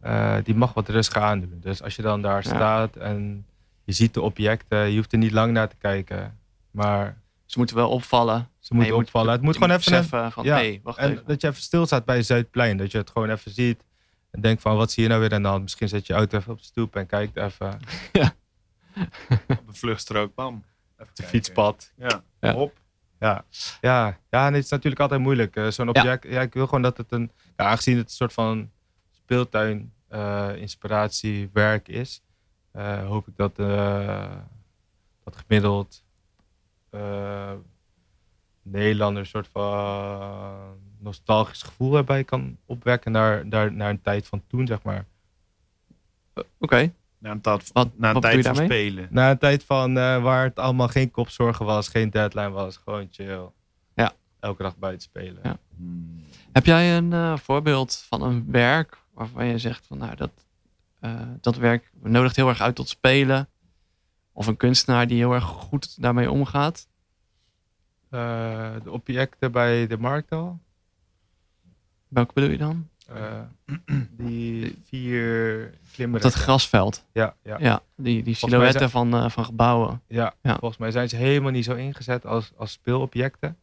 [0.00, 1.60] eh, die mag wat rustig aandoen.
[1.60, 2.54] Dus als je dan daar Ja.
[2.54, 3.46] staat en
[3.84, 6.38] je ziet de objecten, je hoeft er niet lang naar te kijken.
[6.70, 8.48] Maar Ze moeten wel opvallen.
[8.60, 9.32] Ze moeten moet- opvallen.
[9.32, 11.24] het moet gewoon even beseffen van, ja, hey, wacht en even.
[11.26, 12.76] dat je even stilstaat bij Zuidplein.
[12.76, 13.84] Dat je het gewoon even ziet.
[14.30, 15.62] En denkt van, wat zie je nou weer aan de hand?
[15.62, 17.78] Misschien zet je auto even op de stoep en kijkt even.
[19.48, 20.54] Op de vluchtstrook, bam.
[20.54, 20.64] Even
[20.96, 21.24] Het kijken.
[21.24, 21.92] fietspad.
[21.96, 22.54] Ja, Ja.
[22.54, 22.78] op.
[23.20, 23.44] Ja,
[23.80, 25.56] ja, ja en het is natuurlijk altijd moeilijk.
[25.56, 26.00] Eh, Zo'n Ja.
[26.00, 26.40] object, ja.
[26.40, 28.70] ik wil gewoon dat het een, ja, aangezien het een soort van
[29.10, 32.22] speeltuin, eh, inspiratie, werk is,
[32.72, 34.36] eh, hoop ik dat, eh,
[35.24, 36.04] dat gemiddeld
[36.90, 37.52] eh
[38.70, 44.42] Nederlander een soort van nostalgisch gevoel erbij kan opwekken naar, naar, naar een tijd van
[44.46, 45.04] toen, zeg maar.
[46.58, 49.08] Oké, Na een, tijd- Wat- na een wat tijd bedoel je van spelen.
[49.10, 53.08] Na een tijd van eh, waar het allemaal geen kopzorgen was, geen deadline was, gewoon
[53.10, 53.48] chill.
[53.94, 54.12] Ja.
[54.40, 55.38] Elke dag buiten spelen.
[55.42, 55.58] Ja.
[55.76, 56.24] Hmm.
[56.52, 60.30] Heb jij een eh, voorbeeld van een werk waarvan je zegt van nou dat,
[61.00, 63.48] eh, dat werk nodigt heel erg uit tot spelen?
[64.32, 66.88] Of een kunstenaar die heel erg goed daarmee omgaat?
[68.10, 70.58] Eh, de objecten bij de markthal.
[72.08, 72.88] Welke bedoel je dan?
[73.08, 73.40] eh,
[74.10, 76.20] die vier Op klimmen.
[76.20, 77.06] dat grasveld.
[77.12, 80.02] Ja, ja, Ja, die, die silhouetten van, eh, van gebouwen.
[80.06, 80.34] ja.
[80.42, 80.56] Ja.
[80.58, 83.56] Volgens mij zijn ze helemaal niet zo ingezet als, als speelobjecten.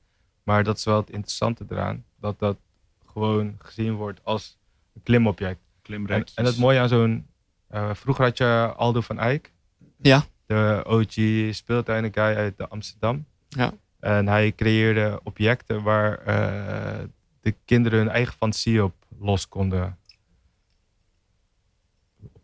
[0.43, 2.03] Maar dat is wel het interessante eraan.
[2.19, 2.57] Dat dat
[3.05, 4.57] gewoon gezien wordt als
[4.95, 5.59] een klimobject.
[5.59, 6.33] En, Klimrekjes.
[6.35, 7.27] en het mooie aan zo'n...
[7.67, 9.51] eh, vroeger had je Aldo van Eyck.
[9.97, 10.23] Ja.
[10.45, 11.13] De OG
[11.55, 13.25] speeltuinen guy uit de Amsterdam.
[13.49, 13.73] Ja.
[13.99, 17.05] En hij creëerde objecten waar eh,
[17.41, 19.97] de kinderen hun eigen fantasie op los konden,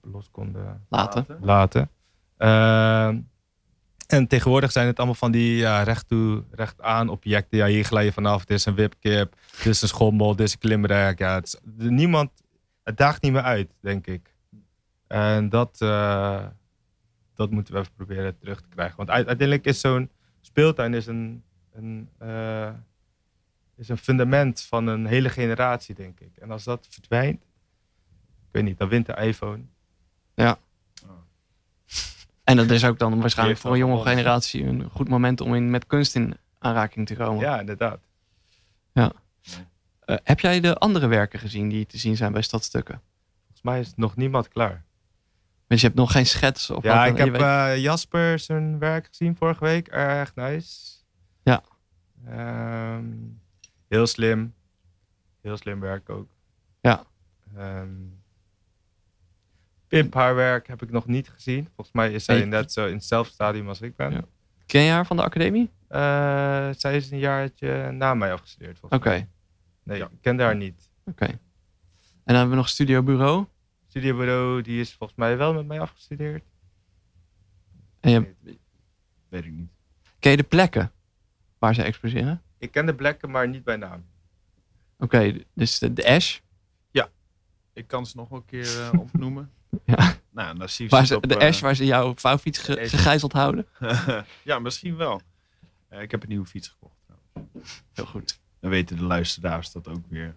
[0.02, 1.26] los konden Laten.
[1.42, 1.90] laten.
[2.38, 3.20] Ehm,
[4.08, 7.58] en tegenwoordig zijn het allemaal van die ja, recht toe, recht aan objecten.
[7.58, 8.46] Ja, hier glij je vanaf.
[8.46, 9.36] Dit is een wipkip.
[9.58, 10.36] Dit is een schommel.
[10.36, 11.20] Dit is een klimrek.
[11.20, 12.32] Ja, het, is- niemand,
[12.84, 14.36] het daagt niet meer uit, denk ik.
[15.08, 16.46] En dat, eh,
[17.36, 18.98] dat moeten we even proberen terug te krijgen.
[18.98, 20.10] Want uite- uiteindelijk is zo'n
[20.46, 22.70] speeltuin is een, een, eh,
[23.76, 26.38] is een fundament van een hele generatie, denk ik.
[26.38, 29.64] En als dat verdwijnt, ik weet niet, dan wint de iPhone.
[32.44, 35.70] En dat is ook dan waarschijnlijk voor een jonge generatie een goed moment om in,
[35.70, 37.42] met kunst in aanraking te komen.
[37.42, 38.00] Ja, inderdaad.
[40.00, 43.02] Eh, heb jij de andere werken gezien die te zien zijn bij Stadstukken?
[43.42, 44.84] Volgens mij is nog niemand klaar.
[45.68, 49.36] Want je hebt nog geen schets of Ja, ik heb eh, Jasper zijn werk gezien
[49.36, 49.88] vorige week.
[49.88, 50.92] Erg nice.
[51.44, 51.64] Ja.
[52.26, 53.06] Ehm,
[53.88, 54.54] heel slim.
[55.42, 56.30] Heel slim werk ook.
[56.82, 57.04] Ja.
[57.58, 57.90] Ehm,
[59.88, 61.66] Pimp haar werk heb ik nog niet gezien.
[61.76, 64.12] Volgens mij is zij net zo in hetzelfde stadium als ik ben.
[64.12, 64.22] Ja.
[64.66, 65.70] Ken je haar van de academie?
[65.88, 66.00] Eh,
[66.78, 68.80] zij is een jaartje na mij afgestudeerd.
[68.90, 69.28] Oké.
[69.84, 70.06] Nee, Ja.
[70.06, 70.90] ik kende haar niet.
[71.06, 71.26] oké.
[71.26, 71.40] En
[72.24, 73.46] dan hebben we nog Studio Bureau.
[73.94, 76.44] Studiobureau, die is volgens mij wel met mij afgestudeerd.
[78.00, 78.34] En je,
[79.30, 79.70] Weet ik niet.
[80.20, 80.92] ken je de plekken
[81.58, 82.42] waar ze exposeren?
[82.58, 84.06] Ik ken de plekken, maar niet bij naam.
[84.98, 86.40] Oké, dus de, de Ash.
[87.74, 89.52] Ik kan ze nog een keer eh, opnoemen.
[89.86, 90.16] Ja.
[90.30, 92.90] Nou, zit ze, op, de eh, Ash waar ze jouw vouwfiets ge- De Ash.
[92.90, 93.66] gegijzeld houden.
[94.44, 95.22] ja, misschien wel.
[95.88, 96.96] Eh, ik heb een nieuwe fiets gekocht.
[97.06, 97.84] trouwens.
[97.94, 98.40] Heel goed.
[98.60, 100.36] Dan weten de luisteraars dat ook weer.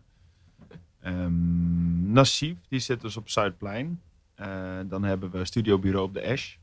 [1.07, 4.01] Ehm Nassif, die zit dus op Zuidplein.
[4.35, 6.55] Eh, dan hebben we studiobureau op de Ash.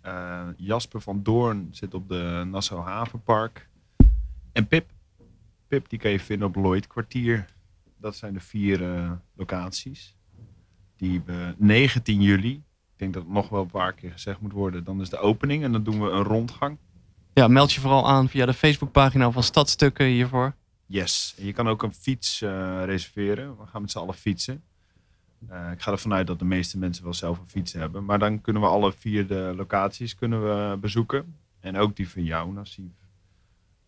[0.00, 3.68] Eh, Jasper van Doorn zit op de Nassau Havenpark.
[4.52, 4.90] En Pip.
[5.68, 7.46] Pip die kan je vinden op Lloyd Kwartier.
[7.96, 10.16] Dat zijn de vier eh, locaties.
[10.96, 12.52] Die we 19 juli.
[12.52, 12.62] Ik
[12.96, 14.84] denk dat het nog wel een paar keer gezegd moet worden.
[14.84, 16.78] Dan is de opening en dan doen we een rondgang.
[17.32, 20.54] Ja, meld je vooral aan via de Facebookpagina van Stadstukken hiervoor.
[20.86, 21.34] Yes.
[21.38, 23.58] En je kan ook een fiets eh, reserveren.
[23.58, 24.62] We gaan met z'n allen fietsen.
[25.48, 28.04] Eh, ik ga ervan uit dat de meeste mensen wel zelf een fiets hebben.
[28.04, 31.36] Maar dan kunnen we alle vier de locaties kunnen we bezoeken.
[31.60, 32.84] En ook die van jou, Nassif.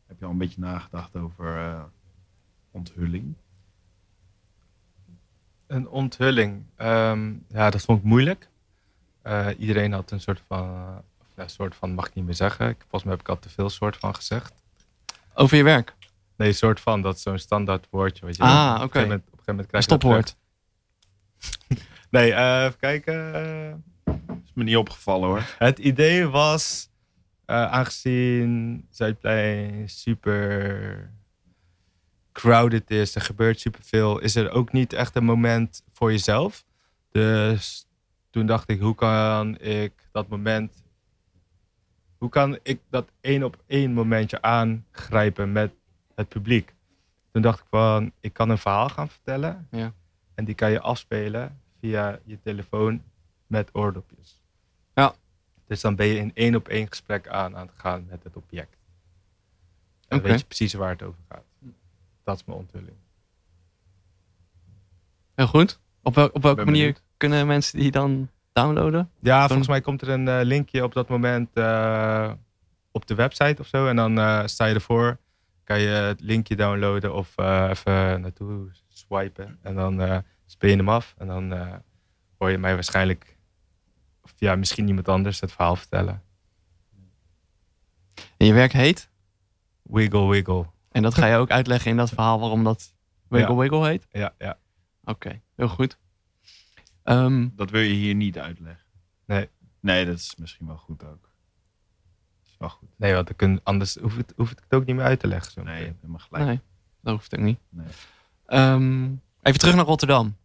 [0.06, 1.82] Heb je al een beetje nagedacht over eh,
[2.70, 3.34] onthulling?
[5.66, 6.64] Een onthulling.
[6.76, 8.48] Ehm, ja, dat vond ik moeilijk.
[9.22, 10.66] Eh, iedereen had een soort van,
[11.36, 12.68] ja, soort van mag ik niet meer zeggen.
[12.68, 14.52] Ik, volgens mij heb ik al te veel soort van gezegd.
[15.34, 15.96] Over je werk.
[16.38, 18.26] Nee, soort van, dat is zo'n standaard woordje.
[18.26, 18.42] Weet je.
[18.42, 18.74] Ah, wel.
[18.74, 18.98] Op een oké.
[18.98, 20.36] gegeven moment- Op een gegeven moment krijg je stopwoord.
[22.10, 23.34] Nee, eh, even kijken.
[23.34, 25.42] eh, Is me niet opgevallen hoor.
[25.58, 26.90] Het idee was,
[27.44, 31.10] eh, aangezien Zuidplein super
[32.32, 36.64] crowded is, er gebeurt superveel, is er ook niet echt een moment voor jezelf.
[37.10, 37.86] Dus
[38.30, 40.82] toen dacht ik, hoe kan ik dat moment,
[42.18, 45.72] hoe kan ik dat één op één momentje aangrijpen met
[46.18, 46.74] het publiek?
[47.32, 49.92] Toen dacht ik van, ik kan een verhaal gaan vertellen Ja.
[50.34, 53.02] en die kan je afspelen via je telefoon
[53.46, 54.36] met oordopjes.
[55.66, 58.36] Dus dan ben je in één op één gesprek aan aan het gaan met het
[58.36, 58.76] object.
[60.08, 61.44] En weet je precies waar het over gaat.
[62.24, 62.96] Dat is mijn onthulling.
[65.34, 65.80] Heel goed.
[66.02, 67.02] Op, wel, op welke Ben manier benieuwd.
[67.16, 69.10] kunnen mensen die dan downloaden?
[69.18, 72.32] Ja, volgens mij komt er een eh, linkje op dat moment eh,
[72.90, 73.86] op de website of zo.
[73.86, 75.18] En dan eh, sta je ervoor.
[75.68, 79.58] Kan je het linkje downloaden of eh, even naartoe swipen.
[79.62, 81.14] En dan eh speel je hem af.
[81.18, 81.74] En dan eh,
[82.38, 83.38] hoor je mij waarschijnlijk,
[84.22, 86.22] of ja, misschien iemand anders het verhaal vertellen.
[88.36, 89.10] En je werk heet?
[89.82, 90.66] Wiggle, wiggle.
[90.90, 92.94] En dat ga je ook uitleggen in dat verhaal waarom dat
[93.28, 93.60] Wiggle Ja.
[93.60, 94.06] Wiggle heet?
[94.10, 94.58] Ja, ja.
[95.04, 95.98] Oké, heel goed.
[97.02, 98.86] Ehm, Dat wil je hier niet uitleggen.
[99.26, 99.48] Nee.
[99.80, 101.27] Nee, dat is misschien wel goed ook.
[102.58, 102.88] Wel goed.
[102.96, 105.26] Nee, want dan kun, anders hoef ik, hoef ik het ook niet meer uit te
[105.26, 105.52] leggen.
[105.52, 106.44] Zo Nee, helemaal gelijk.
[106.44, 106.60] nee,
[107.00, 107.58] dat hoeft ook niet.
[107.68, 107.86] Nee.
[108.46, 109.04] Ehm,
[109.42, 110.36] even terug naar Rotterdam.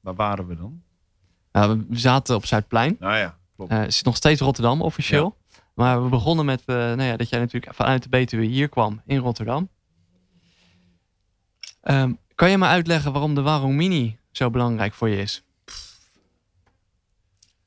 [0.00, 0.82] Waar waren we dan?
[1.52, 2.96] Nou, we zaten op Zuidplein.
[3.00, 3.70] Nou ja, klopt.
[3.70, 5.36] Eh, het is nog steeds Rotterdam officieel.
[5.74, 9.02] Maar we begonnen met eh, nou ja, dat jij natuurlijk vanuit de Betuwe hier kwam
[9.06, 9.68] in Rotterdam.
[11.80, 15.42] Ehm, kan je me uitleggen waarom de Warong Mini zo belangrijk voor je is?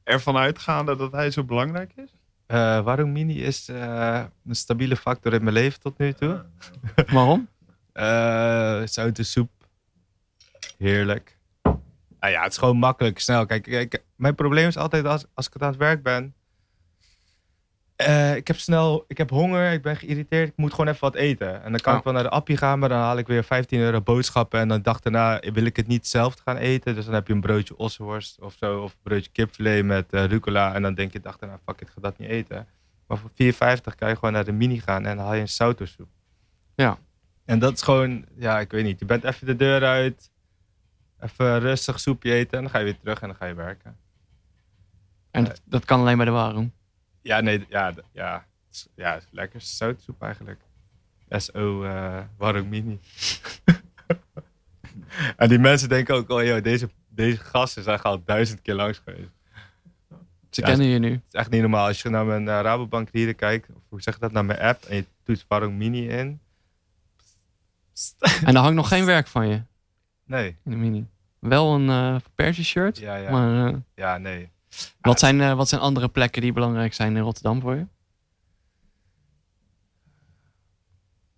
[0.03, 2.09] Ervan uitgaande dat hij zo belangrijk is?
[2.47, 6.45] Eh, waarom Mini is eh, een stabiele factor in mijn leven tot nu toe.
[7.13, 7.47] Waarom?
[7.97, 9.49] Eh zoute soep,
[10.77, 11.37] Heerlijk.
[12.19, 13.45] Nou ja, het is gewoon makkelijk, snel.
[13.45, 16.35] Kijk, kijk, mijn probleem is altijd als, als ik aan het werk ben.
[17.97, 21.15] Eh, ik heb snel, ik heb honger, ik ben geïrriteerd, ik moet gewoon even wat
[21.15, 21.63] eten.
[21.63, 21.97] En dan kan Oh.
[21.97, 24.59] ik wel naar de appie gaan, maar dan haal ik weer 15 euro boodschappen.
[24.59, 26.95] En dan dacht daarna wil ik het niet zelf gaan eten.
[26.95, 30.25] Dus dan heb je een broodje ossenworst of zo, of een broodje kipfilet met eh,
[30.25, 30.73] rucola.
[30.73, 32.67] En dan denk je, dacht daarna, fuck ik ga dat niet eten.
[33.07, 35.47] Maar voor 4,50 kan je gewoon naar de mini gaan en dan haal je een
[35.47, 36.07] sautosoep.
[36.75, 36.97] Ja.
[37.45, 38.99] En dat is gewoon, ja, ik weet niet.
[38.99, 40.31] Je bent even de deur uit,
[41.19, 43.97] even rustig soepje eten en dan ga je weer terug en dan ga je werken.
[45.31, 46.71] En dat, dat kan alleen bij de warung.
[47.27, 48.45] Ja, nee, ja, ja,
[48.95, 50.59] ja, lekker zoutsoep eigenlijk.
[51.29, 52.99] SO uh, mini.
[55.37, 59.01] en die mensen denken ook, oh joh, deze, deze gasten zijn al duizend keer langs
[59.03, 59.31] geweest.
[60.49, 61.11] Ze Ja, kennen je nu.
[61.11, 61.87] Het is echt niet normaal.
[61.87, 64.59] Als je naar mijn uh, Rabobank reader kijkt, of hoe zeg je dat, naar mijn
[64.59, 66.39] app en je toetst warm mini in.
[68.43, 69.61] En er hangt nog geen werk van je
[70.25, 71.07] Nee, in de mini.
[71.39, 72.97] Wel een eh Persie shirt.
[72.97, 74.49] ja, ja, Maar eh, ja, nee.
[75.01, 77.87] Wat, zijn, eh, wat zijn andere plekken die belangrijk zijn in Rotterdam voor je?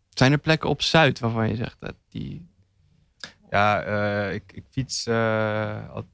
[0.10, 2.48] Zijn er plekken op Zuid waarvan je zegt dat die.
[3.50, 6.08] Ja, eh, ik, ik fiets eh, al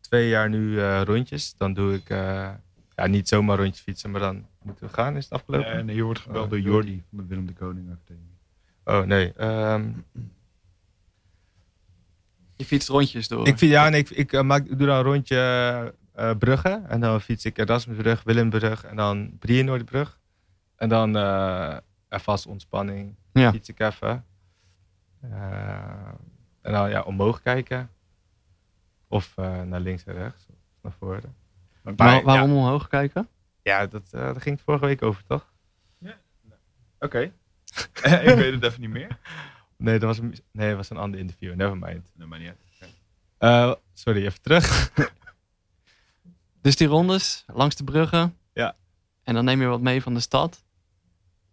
[0.00, 1.54] twee jaar nu eh, rondjes.
[1.56, 2.50] Dan doe ik eh,
[2.96, 5.16] ja, niet zomaar rondjes fietsen, maar dan moeten we gaan.
[5.16, 5.72] Is het afgelopen?
[5.72, 7.04] En je wordt gebeld door Jordi.
[7.08, 8.36] Van de Willem de Koning Academie.
[8.84, 9.32] Oh nee.
[9.32, 9.90] ehm,
[12.56, 13.46] Je fietst rondjes door.
[13.46, 16.82] ik, fiets, ja, nee, ik, ik, maak, ik doe dan een rondje eh, Brugge.
[16.88, 20.18] En dan fiets ik Erasmusbrug, Willembrug en dan Brienoordbrug.
[20.76, 21.76] En dan eh
[22.08, 23.50] even als ontspanning Ja.
[23.50, 24.24] fiets ik even.
[25.20, 26.08] Eh,
[26.62, 27.90] en dan ja, omhoog kijken.
[29.08, 30.46] Of eh, naar links en rechts.
[30.48, 31.34] Of naar voren.
[31.96, 33.28] Maar, waarom omhoog kijken?
[33.62, 35.52] Ja, dat, eh, daar ging het vorige week over, toch?
[37.00, 37.20] Oké.
[38.28, 39.18] ik weet het even niet meer.
[39.76, 41.54] Nee, dat was een, nee, dat was een ander interview.
[41.54, 42.10] Nevermind.
[42.14, 42.54] Nee, maar niet.
[43.38, 44.90] Eh sorry, even terug.
[46.68, 48.36] Dus die rondes langs de bruggen.
[48.52, 48.76] Ja.
[49.22, 50.64] En dan neem je wat mee van de stad.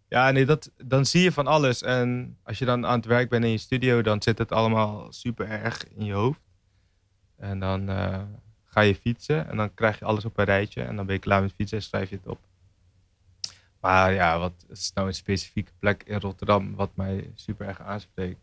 [0.07, 1.82] Ja, nee, dat, dan zie je van alles.
[1.82, 5.13] En als je dan aan het werk bent in je studio, dan zit het allemaal
[5.13, 6.39] super erg in je hoofd.
[7.38, 8.22] En dan eh,
[8.63, 10.82] ga je fietsen en dan krijg je alles op een rijtje.
[10.82, 12.39] En dan ben je klaar met fietsen en schrijf je het op.
[13.82, 18.39] Maar ja, wat is nou een specifieke plek in Rotterdam wat mij super erg aanspreekt?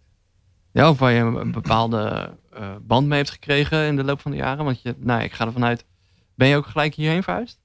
[0.70, 4.30] Ja, of waar je een bepaalde eh, band mee hebt gekregen in de loop van
[4.30, 4.64] de jaren.
[4.64, 5.84] Want je, nou, ik ga ervan uit.
[6.34, 7.60] Ben je ook gelijk hierheen verhuisd?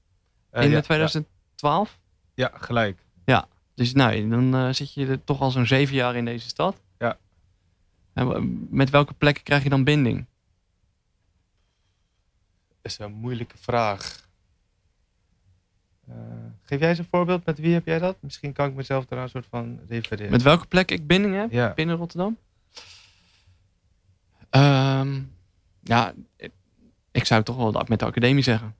[0.52, 1.98] In ja, eh, 2012?
[2.34, 3.06] Ja, ja, gelijk.
[3.78, 6.82] Dus nou, dan eh, zit je er toch al zo'n zeven jaar in deze stad.
[6.98, 7.18] Ja.
[8.12, 10.26] En met welke plekken krijg je dan binding?
[12.82, 14.28] is een moeilijke vraag.
[16.08, 16.14] Eh,
[16.62, 17.44] geef jij eens een voorbeeld?
[17.44, 18.16] Met wie heb jij dat?
[18.20, 20.30] Misschien kan ik mezelf daar een soort van refereren.
[20.30, 21.74] Met welke plek ik binding heb Ja.
[21.74, 22.38] binnen Rotterdam?
[24.50, 25.22] Ehm,
[25.82, 26.12] ja,
[27.12, 28.74] ik- zou toch wel dat met de academie zeggen.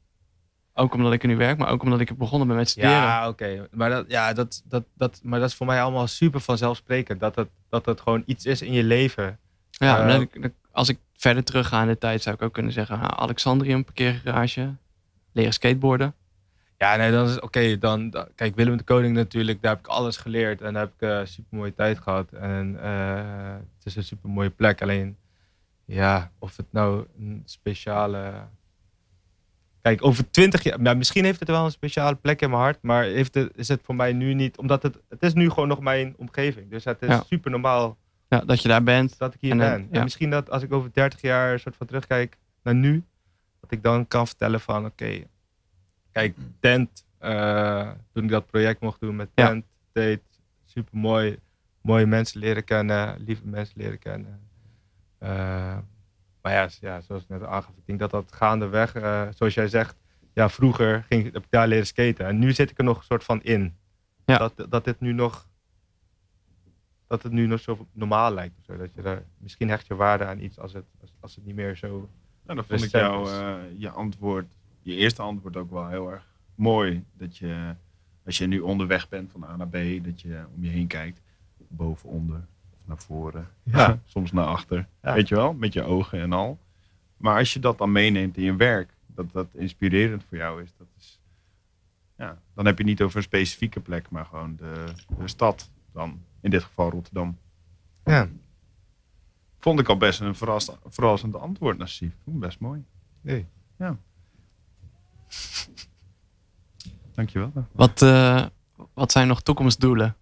[0.74, 2.97] Ook omdat ik er nu werk, maar ook omdat ik begonnen ben met studeren.
[2.97, 3.68] Ja, oké.
[3.70, 7.20] Maar, dat, ja, dat, dat, dat, maar dat is voor mij allemaal super vanzelfsprekend.
[7.20, 9.39] Dat het, dat het gewoon iets is in je leven.
[9.70, 12.72] Ja, Eh, dan- als ik verder terug ga in de tijd, zou ik ook kunnen
[12.72, 14.74] zeggen: nou, Alexandrium, parkeergarage,
[15.33, 16.14] leren skateboarden.
[16.79, 17.79] Ja, nee, dan is oké.
[17.79, 20.61] dan, dan- kijk, Willem de Koning natuurlijk, daar heb ik alles geleerd.
[20.61, 22.33] En daar heb ik een super mooie tijd gehad.
[22.33, 24.83] En eh, het is een super mooie plek.
[24.83, 25.16] Alleen,
[25.89, 28.32] ja, of het nou een speciale.
[29.82, 32.82] Kijk, over twintig jaar, nou, misschien heeft het wel een speciale plek in mijn hart,
[32.82, 35.68] maar heeft het, is het voor mij nu niet, omdat het, het is nu gewoon
[35.68, 36.70] nog mijn omgeving.
[36.70, 37.22] Dus het is Ja.
[37.26, 37.97] super normaal
[38.28, 39.18] Ja, dat je daar bent.
[39.18, 39.72] dat ik hier En, ben.
[39.72, 40.03] En ja.
[40.03, 43.05] misschien dat als ik over 30 jaar een soort van terugkijk naar nu,
[43.61, 45.22] dat ik dan kan vertellen van oké,
[46.12, 50.20] kijk, tent, eh, toen ik dat project mocht doen met tent, deed
[50.64, 51.39] super mooi,
[51.82, 54.47] mooie mensen leren kennen, lieve mensen leren kennen.
[55.19, 55.29] Eh,
[56.43, 59.69] maar ja, ja, zoals ik net aangaf, ik denk dat dat gaandeweg, eh zoals jij
[59.69, 59.97] zegt,
[60.33, 62.99] ja, vroeger ging, ik- heb ik daar leren skaten en nu zit ik er nog
[62.99, 63.77] een soort van in.
[64.25, 64.39] Ja.
[64.39, 65.47] Dat, dat dit nu nog
[67.07, 68.59] dat het nu nog zo normaal lijkt.
[68.59, 68.77] Of zo.
[68.77, 71.55] Dat je daar, misschien hecht je waarde aan iets als het, als, als het niet
[71.55, 71.89] meer zo...
[71.89, 72.09] Nou,
[72.45, 73.39] dan vond ik Recent jou, is.
[73.73, 74.47] eh, je antwoord,
[74.83, 77.05] je eerste antwoord ook wel heel erg mooi.
[77.12, 77.75] Dat je,
[78.25, 81.21] als je nu onderweg bent van A naar B, dat je om je heen kijkt.
[81.69, 82.47] Boven, onder,
[82.89, 83.49] naar voren.
[83.62, 84.01] Ja.
[84.05, 84.89] Soms naar achter.
[85.03, 85.14] Ja.
[85.14, 86.59] Weet je wel, met je ogen en al.
[87.16, 90.72] Maar als je dat dan meeneemt in je werk, dat dat inspirerend voor jou is,
[90.78, 91.20] dat is
[92.18, 94.84] ja, dan heb je niet over een specifieke plek, maar gewoon de,
[95.18, 96.22] de stad dan.
[96.41, 97.39] In dit geval Rotterdam.
[98.05, 98.28] Ja,
[99.61, 102.12] Vond ik al best een verras, verrassend antwoord, Nassif.
[102.24, 102.84] Best mooi.
[103.20, 103.47] nee.
[107.14, 107.53] Dankjewel.
[107.72, 108.47] Wat, eh,
[108.95, 110.16] wat zijn nog toekomstdoelen?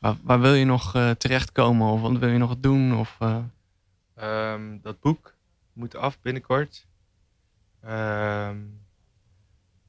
[0.00, 1.88] Waar, waar wil je nog eh, terechtkomen?
[1.88, 2.98] Of wat wil je nog doen?
[2.98, 3.36] Of, eh,
[4.20, 5.34] Ehm, dat boek
[5.72, 6.86] moet af binnenkort.
[7.80, 8.56] Ehm,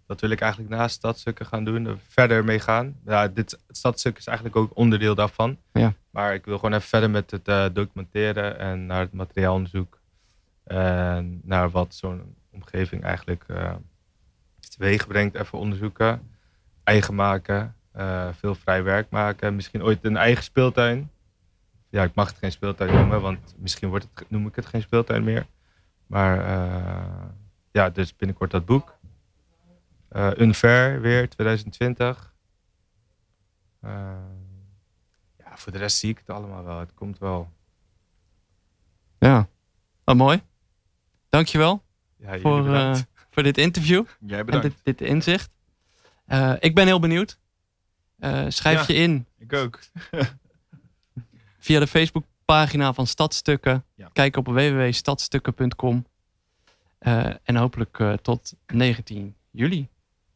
[0.05, 2.99] dat wil ik eigenlijk naast stadstukken gaan doen, er verder mee gaan.
[3.05, 5.57] Ja, dit stadstuk is eigenlijk ook onderdeel daarvan.
[5.73, 5.93] Ja.
[6.09, 9.99] Maar ik wil gewoon even verder met het eh, documenteren en naar het materiaalonderzoek.
[10.63, 13.45] En naar wat zo'n omgeving eigenlijk
[14.59, 16.29] teweeg brengt, even onderzoeken.
[16.83, 19.55] Eigen maken, eh, veel vrij werk maken.
[19.55, 21.11] Misschien ooit een eigen speeltuin.
[21.89, 24.81] Ja, ik mag het geen speeltuin noemen, want misschien wordt het, noem ik het geen
[24.81, 25.45] speeltuin meer.
[26.07, 27.25] Maar eh,
[27.71, 28.97] ja, dus binnenkort dat boek.
[30.09, 32.33] Eh Unfair weer, 2020.
[33.81, 33.91] Eh,
[35.37, 36.79] ja, voor de rest zie ik het allemaal wel.
[36.79, 37.49] Het komt wel.
[39.19, 39.47] Ja,
[40.03, 40.41] wat mooi.
[41.29, 41.83] Dankjewel
[42.17, 43.05] Ja, jullie voor, bedankt.
[43.29, 44.65] voor dit interview Jij en bedankt.
[44.67, 45.49] dit, dit inzicht.
[46.59, 47.39] Ik ben heel benieuwd.
[48.21, 48.93] Eh, schrijf Ja.
[48.95, 49.79] je in Ik ook.
[51.59, 53.85] via de Facebookpagina van Stadstukken.
[53.95, 54.09] Ja.
[54.13, 56.05] Kijk op www.stadstukken.com.
[56.99, 59.87] Eh, en hopelijk eh, tot 19 juli.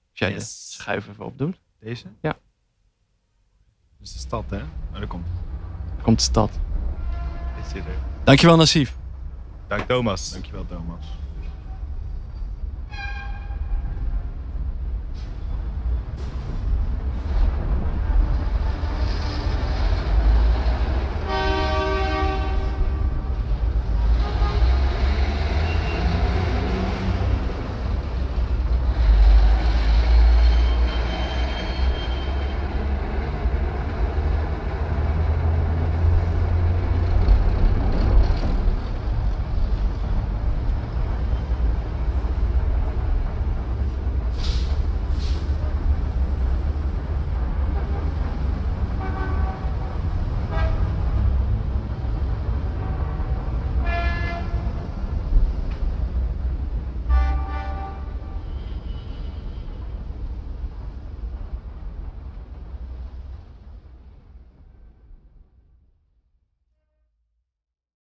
[0.09, 0.71] Als jij de Yes.
[0.73, 1.59] schuif even opdoet.
[1.79, 2.05] Deze?
[2.21, 2.38] Ja.
[3.99, 4.57] Dus de stad, hè?
[4.61, 5.25] Oh, daar komt
[6.01, 6.59] Komt de stad.
[7.75, 7.83] Er.
[8.23, 8.95] Dankjewel Nassif.
[9.67, 10.31] Dank Thomas.
[10.31, 11.05] Dankjewel, Thomas.